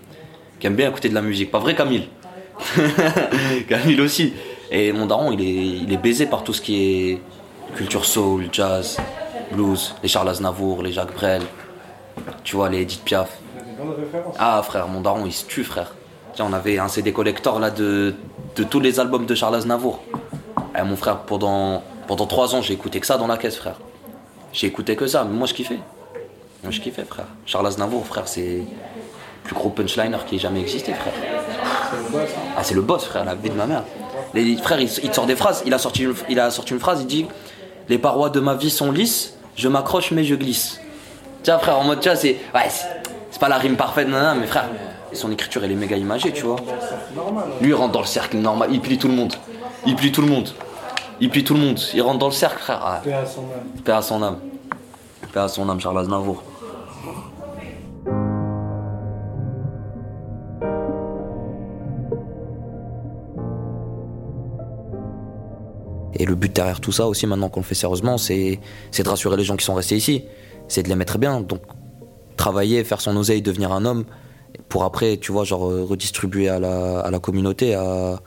qui 0.59 0.69
bien 0.69 0.89
écouter 0.89 1.09
de 1.09 1.13
la 1.13 1.21
musique. 1.21 1.51
Pas 1.51 1.59
vrai 1.59 1.75
Camille? 1.75 2.07
Camille 3.67 4.01
aussi. 4.01 4.33
Et 4.71 4.91
mon 4.91 5.05
daron 5.05 5.31
il 5.31 5.91
est 5.91 5.97
baisé 5.97 6.25
par 6.25 6.43
tout 6.43 6.53
ce 6.53 6.61
qui 6.61 7.11
est 7.11 7.21
culture 7.75 8.05
soul 8.05 8.47
jazz 8.51 8.97
blues 9.51 9.93
les 10.01 10.09
Charles 10.09 10.29
Aznavour 10.29 10.81
les 10.81 10.91
Jacques 10.91 11.13
Brel 11.13 11.43
tu 12.43 12.55
vois 12.55 12.69
les 12.69 12.81
Edith 12.81 13.03
Piaf. 13.03 13.37
Ah 14.39 14.61
frère 14.63 14.87
mon 14.87 15.01
daron 15.01 15.25
il 15.25 15.33
se 15.33 15.45
tue 15.45 15.63
frère. 15.63 15.93
Tiens, 16.33 16.47
on 16.49 16.53
avait 16.53 16.79
un 16.79 16.89
CD 16.89 17.13
collector 17.13 17.59
là 17.59 17.71
de, 17.71 18.13
de 18.55 18.63
tous 18.63 18.81
les 18.81 18.99
albums 18.99 19.25
de 19.25 19.35
Charles 19.35 19.55
Aznavour. 19.55 20.03
Et 20.77 20.83
mon 20.83 20.95
frère 20.95 21.19
pendant 21.19 21.83
pendant 22.07 22.25
trois 22.25 22.55
ans 22.55 22.61
j'ai 22.61 22.73
écouté 22.73 22.99
que 22.99 23.05
ça 23.07 23.17
dans 23.17 23.27
la 23.27 23.37
caisse 23.37 23.57
frère. 23.57 23.79
J'ai 24.51 24.67
écouté 24.67 24.95
que 24.95 25.05
ça 25.05 25.25
mais 25.25 25.35
moi 25.37 25.47
je 25.47 25.53
kiffais 25.53 25.79
moi 26.65 26.71
je 26.71 26.81
kiffais 26.81 27.05
frère. 27.05 27.27
Charles 27.45 27.67
Aznavour 27.67 28.05
frère 28.05 28.27
c'est 28.27 28.41
le 28.41 28.65
plus 29.43 29.55
gros 29.55 29.69
punchliner 29.69 30.17
qui 30.27 30.35
ait 30.35 30.39
jamais 30.39 30.61
existé 30.61 30.93
frère. 30.93 31.13
Ah 32.57 32.63
c'est 32.63 32.73
le 32.73 32.81
boss 32.81 33.05
frère 33.05 33.23
la 33.23 33.35
vie 33.35 33.49
de 33.49 33.55
ma 33.55 33.67
mère. 33.67 33.83
Les 34.33 34.57
frères 34.57 34.79
il, 34.79 34.89
sort 34.89 35.25
des 35.25 35.35
phrases. 35.35 35.63
Il 35.65 35.73
a 35.73 35.77
sorti 35.77 36.03
une, 36.03 36.15
il 36.29 36.39
a 36.39 36.51
sorti 36.51 36.73
une 36.73 36.79
phrase 36.79 37.01
il 37.01 37.07
dit 37.07 37.27
les 37.87 37.97
parois 37.97 38.29
de 38.29 38.39
ma 38.39 38.55
vie 38.55 38.71
sont 38.71 38.91
lisses 38.91 39.37
je 39.55 39.67
m'accroche 39.67 40.11
mais 40.11 40.23
je 40.23 40.35
glisse 40.35 40.81
tiens 41.43 41.59
frère 41.59 41.77
en 41.79 41.83
mode 41.83 41.99
tu 41.99 42.09
vois 42.09 42.17
c'est 42.17 42.37
ouais 42.53 42.69
c'est 43.31 43.39
pas 43.39 43.47
la 43.47 43.57
rime 43.57 43.77
parfaite 43.77 44.07
non, 44.07 44.19
non, 44.19 44.35
mais 44.35 44.47
frère 44.47 44.69
son 45.13 45.31
écriture 45.31 45.63
elle 45.63 45.71
est 45.71 45.75
méga 45.75 45.95
imagée 45.95 46.31
tu 46.31 46.43
vois. 46.43 46.57
Lui 47.61 47.69
il 47.69 47.73
rentre 47.73 47.93
dans 47.93 48.01
le 48.01 48.05
cercle 48.05 48.37
normal 48.37 48.69
il 48.71 48.81
plie 48.81 48.97
tout 48.97 49.07
le 49.07 49.13
monde. 49.13 49.33
Il 49.85 49.95
plie 49.95 50.11
tout 50.11 50.21
le 50.21 50.27
monde. 50.27 50.49
Il 51.19 51.29
plie 51.29 51.43
tout 51.43 51.53
le 51.53 51.59
monde. 51.59 51.79
Il 51.93 52.01
rentre 52.01 52.19
dans 52.19 52.27
le 52.27 52.33
cercle 52.33 52.59
frère. 52.59 52.81
Ah, 52.83 53.01
Paix 53.03 53.13
à 53.13 53.25
son 53.25 53.41
âme. 53.43 53.83
paix 53.83 53.91
à 53.91 54.01
son 54.01 54.23
âme. 54.23 54.37
Paix 55.31 55.39
à 55.39 55.47
son 55.47 55.69
âme 55.69 55.79
Charles 55.79 55.99
Aznavour 55.99 56.43
Et 66.25 66.27
le 66.27 66.33
but 66.33 66.51
derrière 66.51 66.81
tout 66.81 66.91
ça 66.91 67.05
aussi, 67.05 67.27
maintenant 67.27 67.49
qu'on 67.49 67.59
le 67.59 67.65
fait 67.65 67.75
sérieusement, 67.75 68.17
c'est 68.17 68.59
de 68.97 69.07
rassurer 69.07 69.37
les 69.37 69.43
gens 69.43 69.55
qui 69.55 69.63
sont 69.63 69.75
restés 69.75 69.95
ici. 69.95 70.23
C'est 70.67 70.81
de 70.81 70.89
les 70.89 70.95
mettre 70.95 71.19
bien. 71.19 71.39
Donc, 71.39 71.61
travailler, 72.35 72.83
faire 72.83 72.99
son 72.99 73.15
oseille, 73.15 73.43
devenir 73.43 73.71
un 73.71 73.85
homme, 73.85 74.05
pour 74.67 74.85
après, 74.85 75.17
tu 75.17 75.31
vois, 75.31 75.43
genre 75.43 75.69
euh, 75.69 75.83
redistribuer 75.83 76.49
à 76.49 76.57
la, 76.57 77.19
communauté, 77.19 77.75
à 77.75 78.19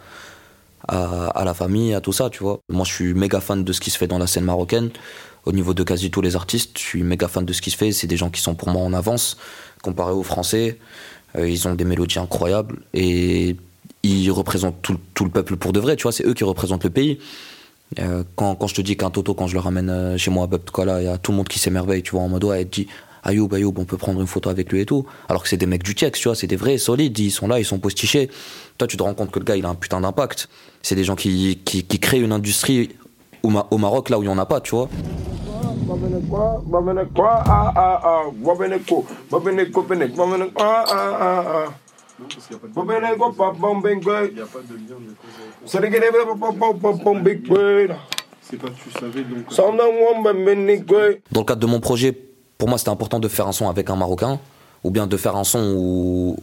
la 0.87 1.55
famille, 1.55 1.93
à 1.93 2.01
tout 2.01 2.13
ça, 2.13 2.31
tu 2.31 2.45
vois. 2.45 2.61
Moi, 2.69 2.85
je 2.85 2.93
suis 2.93 3.15
méga 3.15 3.41
fan 3.41 3.65
de 3.65 3.73
ce 3.73 3.81
qui 3.81 3.91
se 3.91 3.99
fait 3.99 4.07
dans 4.07 4.19
la 4.19 4.29
scène 4.29 4.45
marocaine. 4.45 4.91
Au 5.45 5.51
niveau 5.51 5.75
de 5.75 5.83
quasi 5.83 6.13
tous 6.13 6.21
les 6.21 6.37
artistes, 6.37 6.79
je 6.79 6.85
suis 6.85 7.03
méga 7.03 7.27
fan 7.27 7.45
de 7.45 7.53
ce 7.53 7.61
qui 7.61 7.73
se 7.73 7.77
fait. 7.77 7.91
C'est 7.91 8.07
des 8.07 8.17
gens 8.17 8.31
qui 8.31 8.41
sont 8.41 8.55
pour 8.55 8.69
moi 8.69 8.83
en 8.83 8.93
avance, 8.93 9.39
comparé 9.83 10.13
aux 10.13 10.23
Français. 10.23 10.79
Euh, 11.37 11.51
ils 11.51 11.67
ont 11.67 11.75
des 11.75 11.85
mélodies 11.85 12.21
incroyables 12.21 12.79
et 12.95 13.57
ils 14.05 14.31
représentent 14.31 14.81
tout, 14.83 14.99
tout 15.15 15.25
le 15.25 15.31
peuple 15.31 15.57
pour 15.57 15.73
de 15.73 15.81
vrai, 15.81 15.97
tu 15.97 16.05
vois. 16.05 16.13
C'est 16.13 16.25
eux 16.25 16.35
qui 16.35 16.45
représentent 16.45 16.85
le 16.85 16.91
pays. 16.91 17.19
Euh, 17.99 18.23
quand, 18.37 18.55
quand 18.55 18.67
je 18.67 18.75
te 18.75 18.83
dis 18.83 18.97
qu'un 18.97 19.11
Toto, 19.11 19.35
quand 19.35 19.47
je 19.47 19.55
le 19.55 19.61
ramène 19.61 19.89
euh, 19.89 20.19
chez 20.19 20.31
moi 20.31 20.45
à 20.45 20.47
Bebtkala, 20.47 21.01
il 21.01 21.05
y 21.07 21.09
a 21.09 21.19
tout 21.19 21.33
le 21.33 21.39
monde 21.39 21.49
qui 21.49 21.59
s'émerveille, 21.59 22.03
tu 22.03 22.13
vois, 22.13 22.23
en 22.23 22.29
mode 22.29 22.45
ouais, 22.45 22.65
te 22.65 22.71
dit 22.71 22.89
Ayoub, 23.25 23.53
Ayoub, 23.53 23.75
on 23.77 23.85
peut 23.85 23.97
prendre 23.97 24.21
une 24.21 24.27
photo 24.27 24.51
avec 24.51 24.71
lui 24.71 24.81
et 24.81 24.87
tout. 24.87 25.07
Alors 25.29 25.43
que 25.43 25.49
c'est 25.49 25.57
des 25.57 25.67
mecs 25.67 25.83
du 25.83 25.95
TIEX, 25.95 26.19
tu 26.19 26.29
vois, 26.29 26.35
c'est 26.35 26.47
des 26.47 26.57
vrais, 26.57 26.79
solides, 26.79 27.19
ils 27.19 27.31
sont 27.31 27.49
là, 27.49 27.59
ils 27.59 27.65
sont 27.65 27.79
postichés. 27.79 28.31
Toi, 28.77 28.87
tu 28.87 28.97
te 28.97 29.03
rends 29.03 29.15
compte 29.15 29.31
que 29.31 29.39
le 29.39 29.45
gars, 29.45 29.57
il 29.57 29.65
a 29.65 29.69
un 29.69 29.75
putain 29.75 30.01
d'impact. 30.01 30.49
C'est 30.83 30.95
des 30.95 31.05
gens 31.05 31.17
qui, 31.17 31.61
qui, 31.65 31.99
créent 31.99 32.21
une 32.21 32.33
industrie 32.33 32.91
au, 33.43 33.51
au 33.71 33.79
Maroc, 33.79 34.11
là 34.11 34.19
où 34.19 34.23
il 34.23 34.27
n'y 34.27 34.33
en 34.33 34.39
a 34.39 34.47
pas, 34.47 34.61
tu 34.61 34.75
vois. 34.75 34.89
Babenekwa, 42.76 43.32
babenekwa, 43.32 43.44
ah 43.44 43.48
ah 43.48 43.48
ah, 43.48 43.54
babeneko, 43.54 43.86
babeneko, 43.86 43.86
benek, 43.86 43.90
babeneko, 43.90 43.90
ah 43.90 43.90
ah 43.90 43.90
ah 43.90 43.90
ah. 43.90 43.94
Babeneko, 43.94 44.18
pa 44.60 44.66
pom 44.74 44.74
bengwe. 44.82 45.66
Serigere 45.66 46.12
be 46.12 46.20
pa 46.28 46.36
pom 46.36 46.80
pom 46.80 47.00
pom 47.04 47.18
bengwe. 47.24 47.90
C'est 48.42 48.58
pas 48.58 48.70
tu 48.70 48.92
savais 49.00 49.24
donc. 49.24 49.52
Sanda 49.52 49.84
mwom 49.86 50.24
bemenigwe. 50.24 51.22
Dans 51.32 51.42
le 51.42 51.46
cadre 51.46 51.62
de 51.62 51.68
mon 51.68 51.80
projet, 51.80 52.12
pour 52.58 52.68
moi, 52.70 52.78
c'était 52.78 52.92
important 52.92 53.20
de 53.20 53.28
faire 53.28 53.48
un 53.48 53.52
son 53.52 53.70
avec 53.70 53.90
un 53.90 53.96
Marocain, 53.96 54.40
ou 54.84 54.92
bien 54.92 55.08
de 55.08 55.18
faire 55.18 55.36
un 55.36 55.44
son 55.44 55.74
où, 55.78 56.38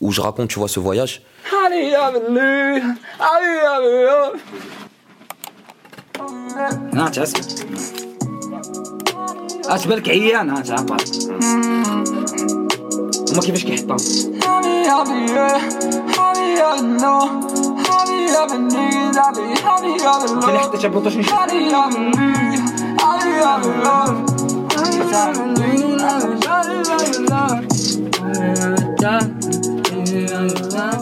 où 0.00 0.12
je 0.12 0.20
raconte, 0.20 0.48
tu 0.48 0.58
vois, 0.58 0.68
ce 0.68 0.80
voyage. 0.80 1.22
هات 6.94 7.18
اسمع 7.18 7.40
اتبالك 9.68 10.08
عيان 10.08 10.50
هات 10.50 10.70
عبر 10.70 10.96
هما 13.32 13.40
كيفاش 13.40 13.64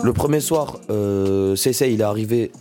Le 0.03 0.11
premier 0.13 0.39
soir, 0.39 0.79
euh, 0.89 1.55
CC 1.55 1.91
il 1.91 2.01
est 2.01 2.03
arrivé 2.03 2.51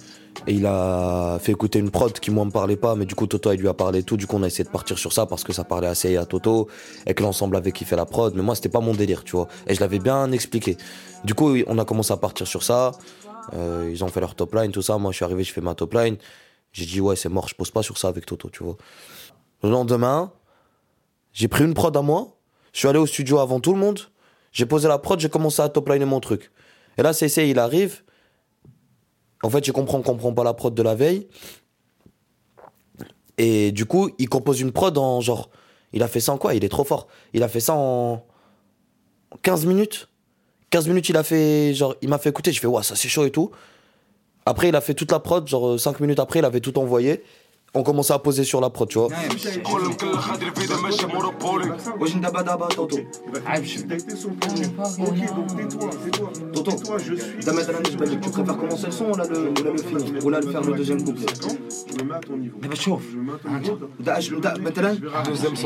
et 0.47 0.55
il 0.55 0.67
a 0.67 1.39
fait 1.41 1.53
écouter 1.53 1.79
une 1.79 1.91
prod 1.91 2.13
qui, 2.13 2.31
moi, 2.31 2.45
me 2.45 2.51
parlait 2.51 2.77
pas, 2.77 2.97
mais 2.97 3.05
du 3.05 3.15
coup, 3.15 3.27
Toto, 3.27 3.53
il 3.53 3.61
lui 3.61 3.69
a 3.69 3.75
parlé 3.75 4.03
tout. 4.03 4.17
Du 4.17 4.27
coup, 4.27 4.37
on 4.37 4.43
a 4.43 4.49
essayé 4.49 4.65
de 4.65 4.71
partir 4.71 4.99
sur 4.99 5.13
ça 5.13 5.27
parce 5.27 5.45
que 5.45 5.53
ça 5.53 5.63
parlait 5.63 5.87
assez 5.87 6.17
à 6.17 6.27
Toto 6.27 6.69
et 7.07 7.15
que 7.15 7.23
l'ensemble 7.23 7.57
avait 7.57 7.71
kiffé 7.71 7.95
la 7.95 8.07
prod. 8.07 8.35
Mais 8.35 8.43
moi, 8.43 8.55
c'était 8.55 8.69
pas 8.69 8.81
mon 8.81 8.93
délire, 8.93 9.23
tu 9.23 9.37
vois. 9.37 9.47
Et 9.69 9.75
je 9.75 9.81
l'avais 9.81 10.01
bien 10.01 10.33
expliqué. 10.33 10.77
Du 11.25 11.35
coup, 11.35 11.55
on 11.67 11.79
a 11.79 11.85
commencé 11.85 12.13
à 12.13 12.17
partir 12.17 12.47
sur 12.47 12.63
ça. 12.65 12.93
Euh, 13.55 13.89
ils 13.93 14.03
ont 14.03 14.09
fait 14.09 14.21
leur 14.21 14.35
top 14.35 14.55
line, 14.55 14.73
tout 14.73 14.83
ça. 14.83 14.99
Moi, 14.99 15.13
je 15.13 15.17
suis 15.17 15.25
arrivé, 15.25 15.45
je 15.45 15.53
fais 15.53 15.61
ma 15.61 15.75
top 15.75 15.95
line. 15.95 16.17
J'ai 16.73 16.87
dit, 16.87 17.01
ouais, 17.01 17.17
c'est 17.17 17.29
mort, 17.29 17.49
je 17.49 17.55
pose 17.55 17.71
pas 17.71 17.83
sur 17.83 17.99
ça 17.99 18.09
avec 18.09 18.27
Toto, 18.27 18.51
tu 18.51 18.65
vois. 18.65 18.77
Le 19.63 19.71
lendemain, 19.71 20.33
j'ai 21.33 21.47
pris 21.47 21.65
une 21.65 21.75
prod 21.75 21.97
à 21.97 22.03
moi. 22.03 22.37
Je 22.73 22.81
suis 22.81 22.89
allé 22.89 22.99
au 22.99 23.07
studio 23.07 23.39
avant 23.39 23.61
tout 23.61 23.73
le 23.73 23.79
monde. 23.79 24.01
J'ai 24.53 24.67
posé 24.67 24.89
la 24.89 24.99
prod, 24.99 25.21
j'ai 25.21 25.29
commencé 25.29 25.63
à 25.63 25.69
top 25.69 25.89
liner 25.89 26.05
mon 26.05 26.21
truc. 26.21 26.51
Et 26.99 27.03
là, 27.03 27.13
CC, 27.13 27.49
il 27.49 27.59
arrive. 27.59 28.03
En 29.43 29.51
fait, 29.51 29.65
je 29.65 29.73
comprends 29.73 29.99
qu'on 29.99 30.13
comprend 30.13 30.33
pas 30.33 30.45
la 30.45 30.55
prod 30.55 30.75
de 30.75 30.83
la 30.83 30.95
veille. 30.95 31.29
Et 33.39 33.73
du 33.73 33.87
coup, 33.87 34.11
il 34.19 34.29
compose 34.29 34.61
une 34.61 34.73
prod 34.73 34.97
en 34.97 35.21
genre. 35.21 35.51
Il 35.93 36.03
a 36.03 36.09
fait 36.09 36.21
ça 36.21 36.33
en 36.33 36.39
quoi? 36.39 36.55
Il 36.55 36.65
est 36.65 36.69
trop 36.69 36.85
fort. 36.85 37.09
Il 37.35 37.43
a 37.43 37.49
fait 37.49 37.61
ça 37.61 37.75
en 37.75 38.25
15 39.43 39.67
minutes. 39.67 40.09
15 40.71 40.89
minutes, 40.89 41.09
il 41.09 41.17
a 41.17 41.23
fait. 41.23 41.75
Genre, 41.75 41.97
il 42.03 42.09
m'a 42.09 42.19
fait 42.19 42.31
écouter. 42.31 42.53
Je 42.53 42.61
fais, 42.61 42.67
ouais, 42.67 42.83
ça 42.83 42.95
c'est 42.95 43.09
chaud 43.09 43.25
et 43.25 43.31
tout. 43.31 43.51
Après, 44.47 44.69
il 44.69 44.77
a 44.77 44.81
fait 44.81 44.95
toute 44.95 45.11
la 45.11 45.19
prod. 45.19 45.47
Genre, 45.47 45.79
5 45.79 46.01
minutes 46.01 46.21
après, 46.21 46.39
il 46.39 46.45
avait 46.45 46.61
tout 46.61 46.79
envoyé 46.79 47.23
On 47.74 47.84
commençait 47.84 48.14
à 48.14 48.20
poser 48.20 48.44
sur 48.44 48.60
la 48.62 48.70
prod, 48.70 48.90
tu 48.90 48.98
vois. 48.98 49.10
واش 52.00 52.14
دابا 52.14 52.42
دابا 52.42 52.68
توتو 52.68 53.00
عيب 53.46 53.64
شوف 53.66 53.84
توتو 56.54 56.72
دا 57.46 57.52
مثلا 57.54 57.80
بالنسبه 57.80 58.06
لك 58.06 58.26
tu 58.26 58.30
préfères 58.30 58.58
commencer 58.58 58.88
le 58.88 58.92
son 58.92 59.06
ولا 59.12 59.24
le 59.24 59.38
ولا 59.60 59.72
le 59.78 59.82
finir 59.84 60.26
ولا 60.26 60.40
le 60.42 60.48
faire 60.52 60.62
le 60.62 60.74
deuxième 60.74 61.04
couplet 61.04 61.32
دابا 62.62 62.76
شوف 62.76 63.02
دا 64.00 64.18
اش 64.18 64.30
دا 64.30 64.58
مثلا 64.58 64.98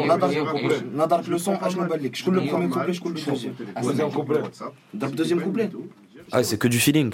نظرك 0.08 0.84
نظرك 0.96 1.30
لو 1.30 1.38
سون 1.38 1.56
اشنو 1.56 1.84
بان 1.88 2.00
لك 2.00 2.16
شكون 2.16 2.36
لو 2.36 2.46
بروميير 2.46 2.70
كوبلي 2.70 2.94
شكون 2.94 3.14
لو 3.14 3.20
دوزيام 3.24 3.56
Deuxième 3.76 4.14
couplet. 4.18 4.64
دابا 4.94 5.16
دوزيام 5.16 5.40
كوبلي 5.40 5.70
Ah, 6.34 6.44
c'est 6.44 6.58
que 6.64 6.70
du 6.76 6.80
feeling. 6.86 7.12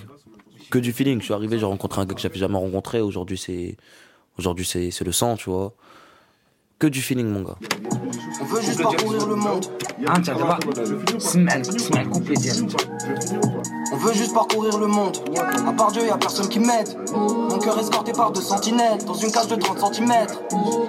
Que 0.74 0.80
du 0.88 0.92
feeling. 0.98 1.20
Je 1.22 1.26
suis 1.28 1.34
arrivé, 1.40 1.56
j'ai 1.62 1.70
rencontré 1.76 1.98
un 2.02 2.06
gars 2.06 2.16
que 2.18 2.22
j'avais 2.26 2.42
jamais 2.46 2.60
rencontré. 2.66 2.98
Aujourd'hui, 3.10 3.38
c'est. 3.46 3.66
Aujourd'hui, 4.39 4.65
c'est 4.65 5.05
le 5.05 5.13
sang, 5.13 5.37
tu 5.37 5.51
vois. 5.51 5.73
Que 6.79 6.87
du 6.89 7.01
feeling, 7.01 7.27
mon 7.27 7.43
gars. 7.43 7.57
On 8.41 8.45
veut 8.45 8.61
juste 8.63 8.83
parcourir 8.83 9.27
le 9.27 9.37
monde. 9.37 9.67
On 13.93 13.97
veut 13.97 14.13
juste 14.15 14.35
parcourir 14.35 14.79
le 14.79 14.87
monde. 14.89 15.19
À 15.67 15.73
part 15.73 15.93
Dieu, 15.93 16.07
y 16.07 16.11
a 16.11 16.17
personne 16.17 16.49
qui 16.49 16.59
m'aide. 16.59 16.97
Mon 17.13 17.59
cœur 17.59 17.79
escorté 17.79 18.13
par 18.13 18.33
deux 18.33 18.41
sentinelles. 18.41 18.99
Dans 19.07 19.15
une 19.15 19.31
cage 19.31 19.47
de 19.47 19.57
30 19.57 19.95
cm. 19.95 20.09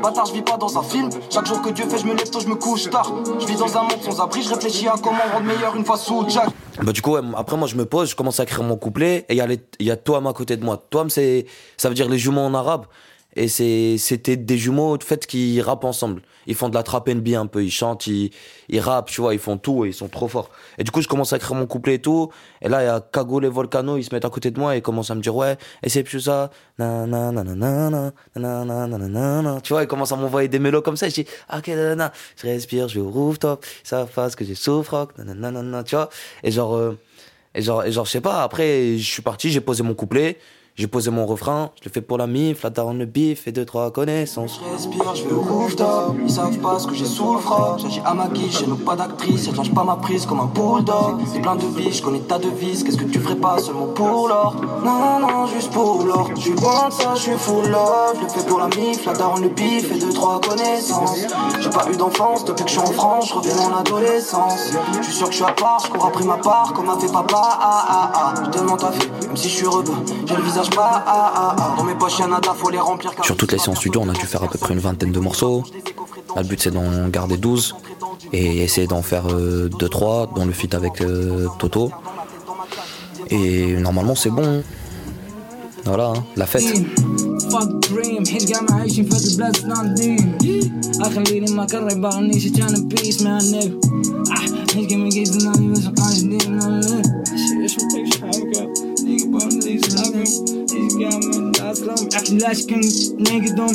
Bâtard, 0.01 0.25
je 0.25 0.33
vis 0.33 0.41
pas 0.41 0.57
dans 0.57 0.77
un 0.77 0.83
film. 0.83 1.09
Chaque 1.29 1.45
jour 1.45 1.62
que 1.62 1.69
Dieu 1.69 1.85
fait, 1.88 2.00
je 2.00 2.05
me 2.05 2.15
lève 2.15 2.29
tôt, 2.29 2.39
je 2.39 2.47
me 2.47 2.55
couche 2.55 2.89
tard. 2.89 3.13
Je 3.39 3.45
vis 3.45 3.57
dans 3.57 3.77
un 3.77 3.83
monde 3.83 4.01
sans 4.01 4.19
abri. 4.19 4.41
Je 4.41 4.50
réfléchis 4.50 4.88
à 4.88 4.95
comment 5.01 5.17
rendre 5.31 5.45
meilleur 5.45 5.75
une 5.75 5.85
fois 5.85 5.97
sous 5.97 6.27
Jack. 6.27 6.47
Bah 6.81 6.91
du 6.91 7.03
coup, 7.03 7.17
après 7.17 7.55
moi 7.55 7.67
je 7.67 7.75
me 7.75 7.85
pose, 7.85 8.09
je 8.09 8.15
commence 8.15 8.39
à 8.39 8.43
écrire 8.43 8.63
mon 8.63 8.77
couplet 8.77 9.25
et 9.29 9.33
il 9.33 9.38
y, 9.38 9.41
a 9.41 9.47
y 9.79 9.91
a 9.91 9.95
Toam 9.95 10.25
à 10.25 10.33
côté 10.33 10.57
de 10.57 10.65
moi. 10.65 10.83
Toam, 10.89 11.12
c'est, 11.12 11.45
ça 11.77 11.88
veut 11.88 11.93
dire 11.95 12.09
les 12.09 12.17
jumeaux 12.17 12.41
en 12.41 12.55
arabe. 12.55 12.88
Et 13.36 13.48
c'était 13.48 14.38
des 14.38 14.58
jumeaux 14.58 14.98
de 14.98 15.04
fait 15.04 15.25
qui 15.25 15.62
rappent 15.62 15.86
ensemble. 15.86 16.22
Ils 16.46 16.56
font 16.56 16.70
de 16.70 16.75
la 16.75 16.84
trap 16.84 17.08
NB 17.08 17.30
un 17.36 17.48
peu, 17.48 17.63
ils 17.63 17.72
chantent, 17.72 18.06
ils, 18.08 18.32
ils 18.70 18.80
rappent, 18.80 19.10
tu 19.10 19.22
vois, 19.22 19.34
ils 19.34 19.40
font 19.40 19.58
tout 19.58 19.86
et 19.86 19.90
ils 19.90 19.94
sont 19.94 20.10
trop 20.10 20.28
forts. 20.28 20.50
Et 20.78 20.84
du 20.84 20.92
coup, 20.92 21.02
je 21.02 21.08
commence 21.08 21.34
à 21.34 21.38
écrire 21.38 21.56
mon 21.56 21.66
couplet 21.66 21.96
et 21.96 22.00
tout. 22.00 22.30
Et 22.62 22.70
là, 22.70 22.84
il 22.84 22.86
y 22.86 22.90
a 22.90 23.02
Cagoule 23.02 23.46
et 23.46 23.50
Volcano, 23.50 23.98
ils 23.98 24.04
se 24.04 24.13
mettent 24.13 24.25
à 24.25 24.30
côté 24.30 24.52
de 24.52 24.60
moi 24.60 24.75
et 24.75 24.80
ils 24.80 24.82
commencent 24.82 25.12
à 25.12 25.16
me 25.16 25.22
dire, 25.22 25.36
ouais, 25.36 25.58
et 25.84 25.90
c'est 25.90 26.04
plus 26.04 26.22
ça, 26.22 26.52
tu 26.78 26.84
vois, 29.74 29.84
ils 29.84 29.88
commencent 29.88 30.12
à 30.12 30.16
m'envoyer 30.16 30.48
des 30.48 30.60
mélos 30.60 30.82
comme 30.82 30.98
ça. 30.98 31.08
Et 31.08 31.10
je 31.10 31.16
dis, 31.16 31.25
ok, 31.56 31.68
nanana, 31.70 32.12
je 32.36 32.48
respire, 32.48 32.88
je 32.88 32.96
vais 32.96 33.06
au 33.06 33.10
rooftop, 33.10 33.66
ça 33.84 34.06
fasse 34.06 34.36
que 34.36 34.46
j'ai 34.46 34.56
souffre, 34.56 35.08
tu 35.86 35.96
vois. 35.96 36.10
Et 36.44 36.52
genre, 36.52 36.75
euh, 36.75 36.98
et 37.56 37.62
genre, 37.62 37.86
et 37.86 37.92
genre, 37.92 38.06
je 38.06 38.12
sais 38.12 38.22
pas, 38.22 38.44
après, 38.44 38.98
je 38.98 39.12
suis 39.12 39.22
parti, 39.22 39.50
j'ai 39.50 39.62
posé 39.62 39.84
mon 39.84 39.94
couplet. 39.94 40.38
J'ai 40.75 40.88
posé 40.88 41.12
mon 41.12 41.27
refrain, 41.27 41.70
je 41.80 41.88
le 41.88 41.94
fais 41.94 42.01
pour 42.01 42.18
la 42.18 42.25
mif, 42.25 42.63
la 42.63 42.72
daronne 42.72 42.98
le 42.98 43.06
bif 43.06 43.48
et 43.48 43.51
deux 43.51 43.63
trois 43.63 43.92
connaissances. 43.92 44.60
Je 44.60 44.74
respire, 44.74 45.13
je 45.13 45.24
vais 45.25 45.32
au 45.32 45.42
rooftop, 45.42 46.15
ils 46.20 46.32
savent 46.32 46.58
pas 46.58 46.80
ce 46.80 46.88
que 46.88 46.96
j'ai 46.96 47.06
sous 47.06 47.36
le. 47.36 47.39
J'agis 47.77 48.01
à 48.03 48.15
ma 48.15 48.27
guiche, 48.27 48.58
j'ai 48.58 48.65
pas 48.84 48.96
d'actrice, 48.96 49.51
je 49.53 49.72
pas 49.72 49.84
ma 49.84 49.98
prise 49.98 50.25
comme 50.25 50.39
un 50.39 50.46
bulldog. 50.46 51.22
C'est 51.32 51.42
plein 51.42 51.58
de 51.58 51.68
vies, 51.77 51.94
je 51.94 52.01
connais 52.01 52.22
ta 52.22 52.39
devise, 52.39 52.84
qu'est-ce 52.84 52.98
que 52.98 53.03
tu 53.03 53.20
ferais 53.20 53.36
pas 53.36 53.60
seulement 53.60 53.86
pour 53.86 54.27
l'or? 54.27 54.56
Non, 54.84 55.20
non, 55.20 55.46
juste 55.46 55.72
pour 55.72 56.03
l'or. 56.06 56.32
Je 56.36 56.42
suis 56.42 56.56
bon 56.56 56.89
ça, 56.89 57.13
je 57.13 57.22
suis 57.22 57.38
full 57.38 57.70
love, 57.70 58.15
je 58.15 58.22
le 58.24 58.30
fais 58.30 58.48
pour 58.48 58.58
la 58.58 58.68
mif, 58.70 59.06
la 59.06 59.13
daronne 59.13 59.44
le 59.44 59.50
bif 59.50 59.92
et 59.92 60.00
deux 60.00 60.12
trois 60.12 60.42
connaissances. 60.42 61.20
J'ai 61.62 61.70
pas 61.70 61.86
eu 61.92 61.96
d'enfance 61.96 62.46
depuis 62.46 62.63
que 62.65 62.72
je 62.72 62.80
suis 62.80 62.89
en 62.89 62.92
France, 62.94 63.30
je 63.30 63.36
reviens 63.36 63.60
en 63.60 63.77
adolescence. 63.77 64.72
Je 64.98 65.03
suis 65.03 65.13
sûr 65.13 65.27
que 65.27 65.34
je 65.34 65.38
suis 65.38 65.46
à 65.46 65.53
part, 65.53 65.84
je 65.86 65.92
cours 65.92 66.08
après 66.08 66.24
ma 66.24 66.38
part, 66.38 66.74
comme 66.74 66.89
a 66.89 66.98
fait 66.98 67.12
papa, 67.12 67.60
ah 67.62 67.86
ah 67.88 68.12
ah. 68.15 68.34
Ta 68.80 68.92
fait, 68.92 69.27
même 69.27 69.38
si 69.38 69.50
je 69.50 69.58
suis 69.58 69.68
rebeu, 69.68 69.94
j'ai 70.25 70.36
le 70.36 70.42
visage 70.42 70.62
sur 73.24 73.38
toutes 73.38 73.51
les 73.51 73.58
séances 73.58 73.79
studio, 73.79 74.01
on 74.03 74.10
a 74.10 74.13
dû 74.13 74.25
faire 74.25 74.43
à 74.43 74.48
peu 74.48 74.58
près 74.58 74.74
une 74.74 74.79
vingtaine 74.79 75.12
de 75.12 75.20
morceaux. 75.20 75.63
le 76.36 76.43
but, 76.43 76.62
c'est 76.62 76.72
d'en 76.72 77.08
garder 77.10 77.38
12 77.38 77.75
et 78.32 78.63
essayer 78.63 78.88
d'en 78.88 79.01
faire 79.01 79.27
2-3 79.27 79.34
euh, 79.34 80.25
dans 80.36 80.46
le 80.46 80.51
feat 80.51 80.74
avec 80.74 81.01
euh, 81.01 81.48
Toto. 81.60 81.91
Et 83.29 83.74
normalement, 83.77 84.15
c'est 84.15 84.29
bon. 84.29 84.63
Voilà, 85.86 86.13
hein, 86.15 86.24
la 86.38 86.46
fête. 86.46 86.63
لهم 100.24 100.65
إيش 100.74 100.94
قام 100.94 101.51
اصلهم 101.62 102.10
علاش 102.13 102.65
كنت 102.65 102.86
نقدهم 103.20 103.74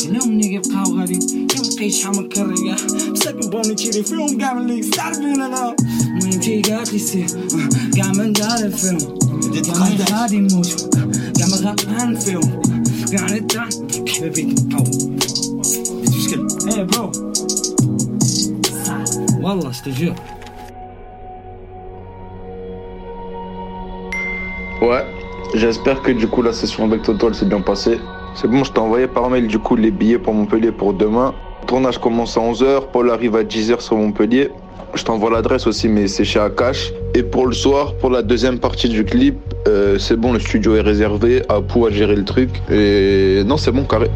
خلاهم 0.00 0.32
نيجي 0.32 0.58
بقاو 0.58 0.98
غادي 0.98 1.46
يبقي 1.54 1.90
شحال 1.90 2.16
من 2.16 2.28
كرية 2.28 2.76
بسببهم 3.12 3.62
تيري 3.62 4.02
فيهم 4.02 4.38
كاع 4.38 4.58
اللي 4.58 4.80
تعرفين 4.80 5.42
أنا 5.42 5.76
المهم 6.04 6.40
تي 6.40 6.62
قالت 6.62 6.92
لي 6.92 6.98
سي 6.98 7.26
كاع 7.96 8.12
من 8.12 8.32
دار 8.32 8.58
الفيلم 8.58 9.18
غادي 10.10 10.38
نموت 10.38 10.96
كاع 11.38 11.46
ما 11.46 11.56
غلطان 11.56 12.18
فيهم 12.18 12.62
كاع 13.12 13.26
نتاع 13.26 13.68
حبيبي 14.08 14.54
تبقاو 14.54 14.84
مشكل 16.08 16.48
إيه 16.68 16.82
برو 16.82 17.12
والله 19.42 19.70
استجيب 19.70 20.14
Ouais, 24.84 25.02
j'espère 25.54 26.02
que 26.02 26.12
du 26.12 26.28
coup 26.28 26.42
la 26.42 26.52
session 26.52 26.84
avec 26.84 27.00
Toto 27.00 27.28
elle 27.28 27.34
s'est 27.34 27.46
bien 27.46 27.62
passée. 27.62 27.98
C'est 28.34 28.48
bon, 28.48 28.64
je 28.64 28.70
t'ai 28.70 28.80
envoyé 28.80 29.06
par 29.06 29.30
mail 29.30 29.46
du 29.46 29.58
coup 29.58 29.76
les 29.76 29.90
billets 29.90 30.18
pour 30.18 30.34
Montpellier 30.34 30.72
pour 30.72 30.92
demain. 30.92 31.32
Le 31.62 31.66
tournage 31.66 31.96
commence 31.96 32.36
à 32.36 32.40
11h, 32.40 32.90
Paul 32.92 33.10
arrive 33.10 33.34
à 33.34 33.44
10h 33.44 33.80
sur 33.80 33.96
Montpellier. 33.96 34.50
Je 34.94 35.02
t'envoie 35.02 35.30
l'adresse 35.30 35.66
aussi, 35.66 35.88
mais 35.88 36.06
c'est 36.06 36.24
chez 36.24 36.38
Akash. 36.38 36.92
Et 37.14 37.22
pour 37.22 37.46
le 37.46 37.54
soir, 37.54 37.94
pour 37.94 38.10
la 38.10 38.20
deuxième 38.20 38.58
partie 38.58 38.90
du 38.90 39.06
clip, 39.06 39.36
euh, 39.66 39.98
c'est 39.98 40.16
bon, 40.16 40.34
le 40.34 40.38
studio 40.38 40.76
est 40.76 40.82
réservé, 40.82 41.42
à 41.48 41.56
à 41.56 41.90
gérer 41.90 42.14
le 42.14 42.24
truc. 42.24 42.50
Et 42.70 43.42
non, 43.46 43.56
c'est 43.56 43.72
bon, 43.72 43.84
carré. 43.84 44.10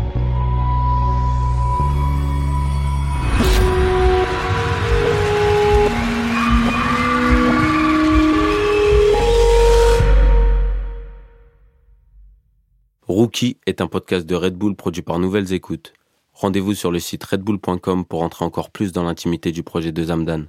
Rookie 13.19 13.57
est 13.67 13.81
un 13.81 13.89
podcast 13.89 14.27
de 14.27 14.37
Red 14.37 14.55
Bull 14.55 14.77
produit 14.77 15.03
par 15.03 15.19
Nouvelles 15.19 15.53
Écoutes. 15.53 15.93
Rendez-vous 16.35 16.75
sur 16.75 16.93
le 16.93 17.01
site 17.01 17.25
redbull.com 17.25 18.05
pour 18.05 18.23
entrer 18.23 18.45
encore 18.45 18.71
plus 18.71 18.93
dans 18.93 19.03
l'intimité 19.03 19.51
du 19.51 19.65
projet 19.65 19.91
de 19.91 20.05
Zamdan. 20.05 20.45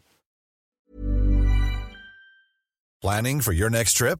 Planning 3.01 3.41
for 3.41 3.53
your 3.53 3.71
next 3.71 3.97
trip? 3.97 4.19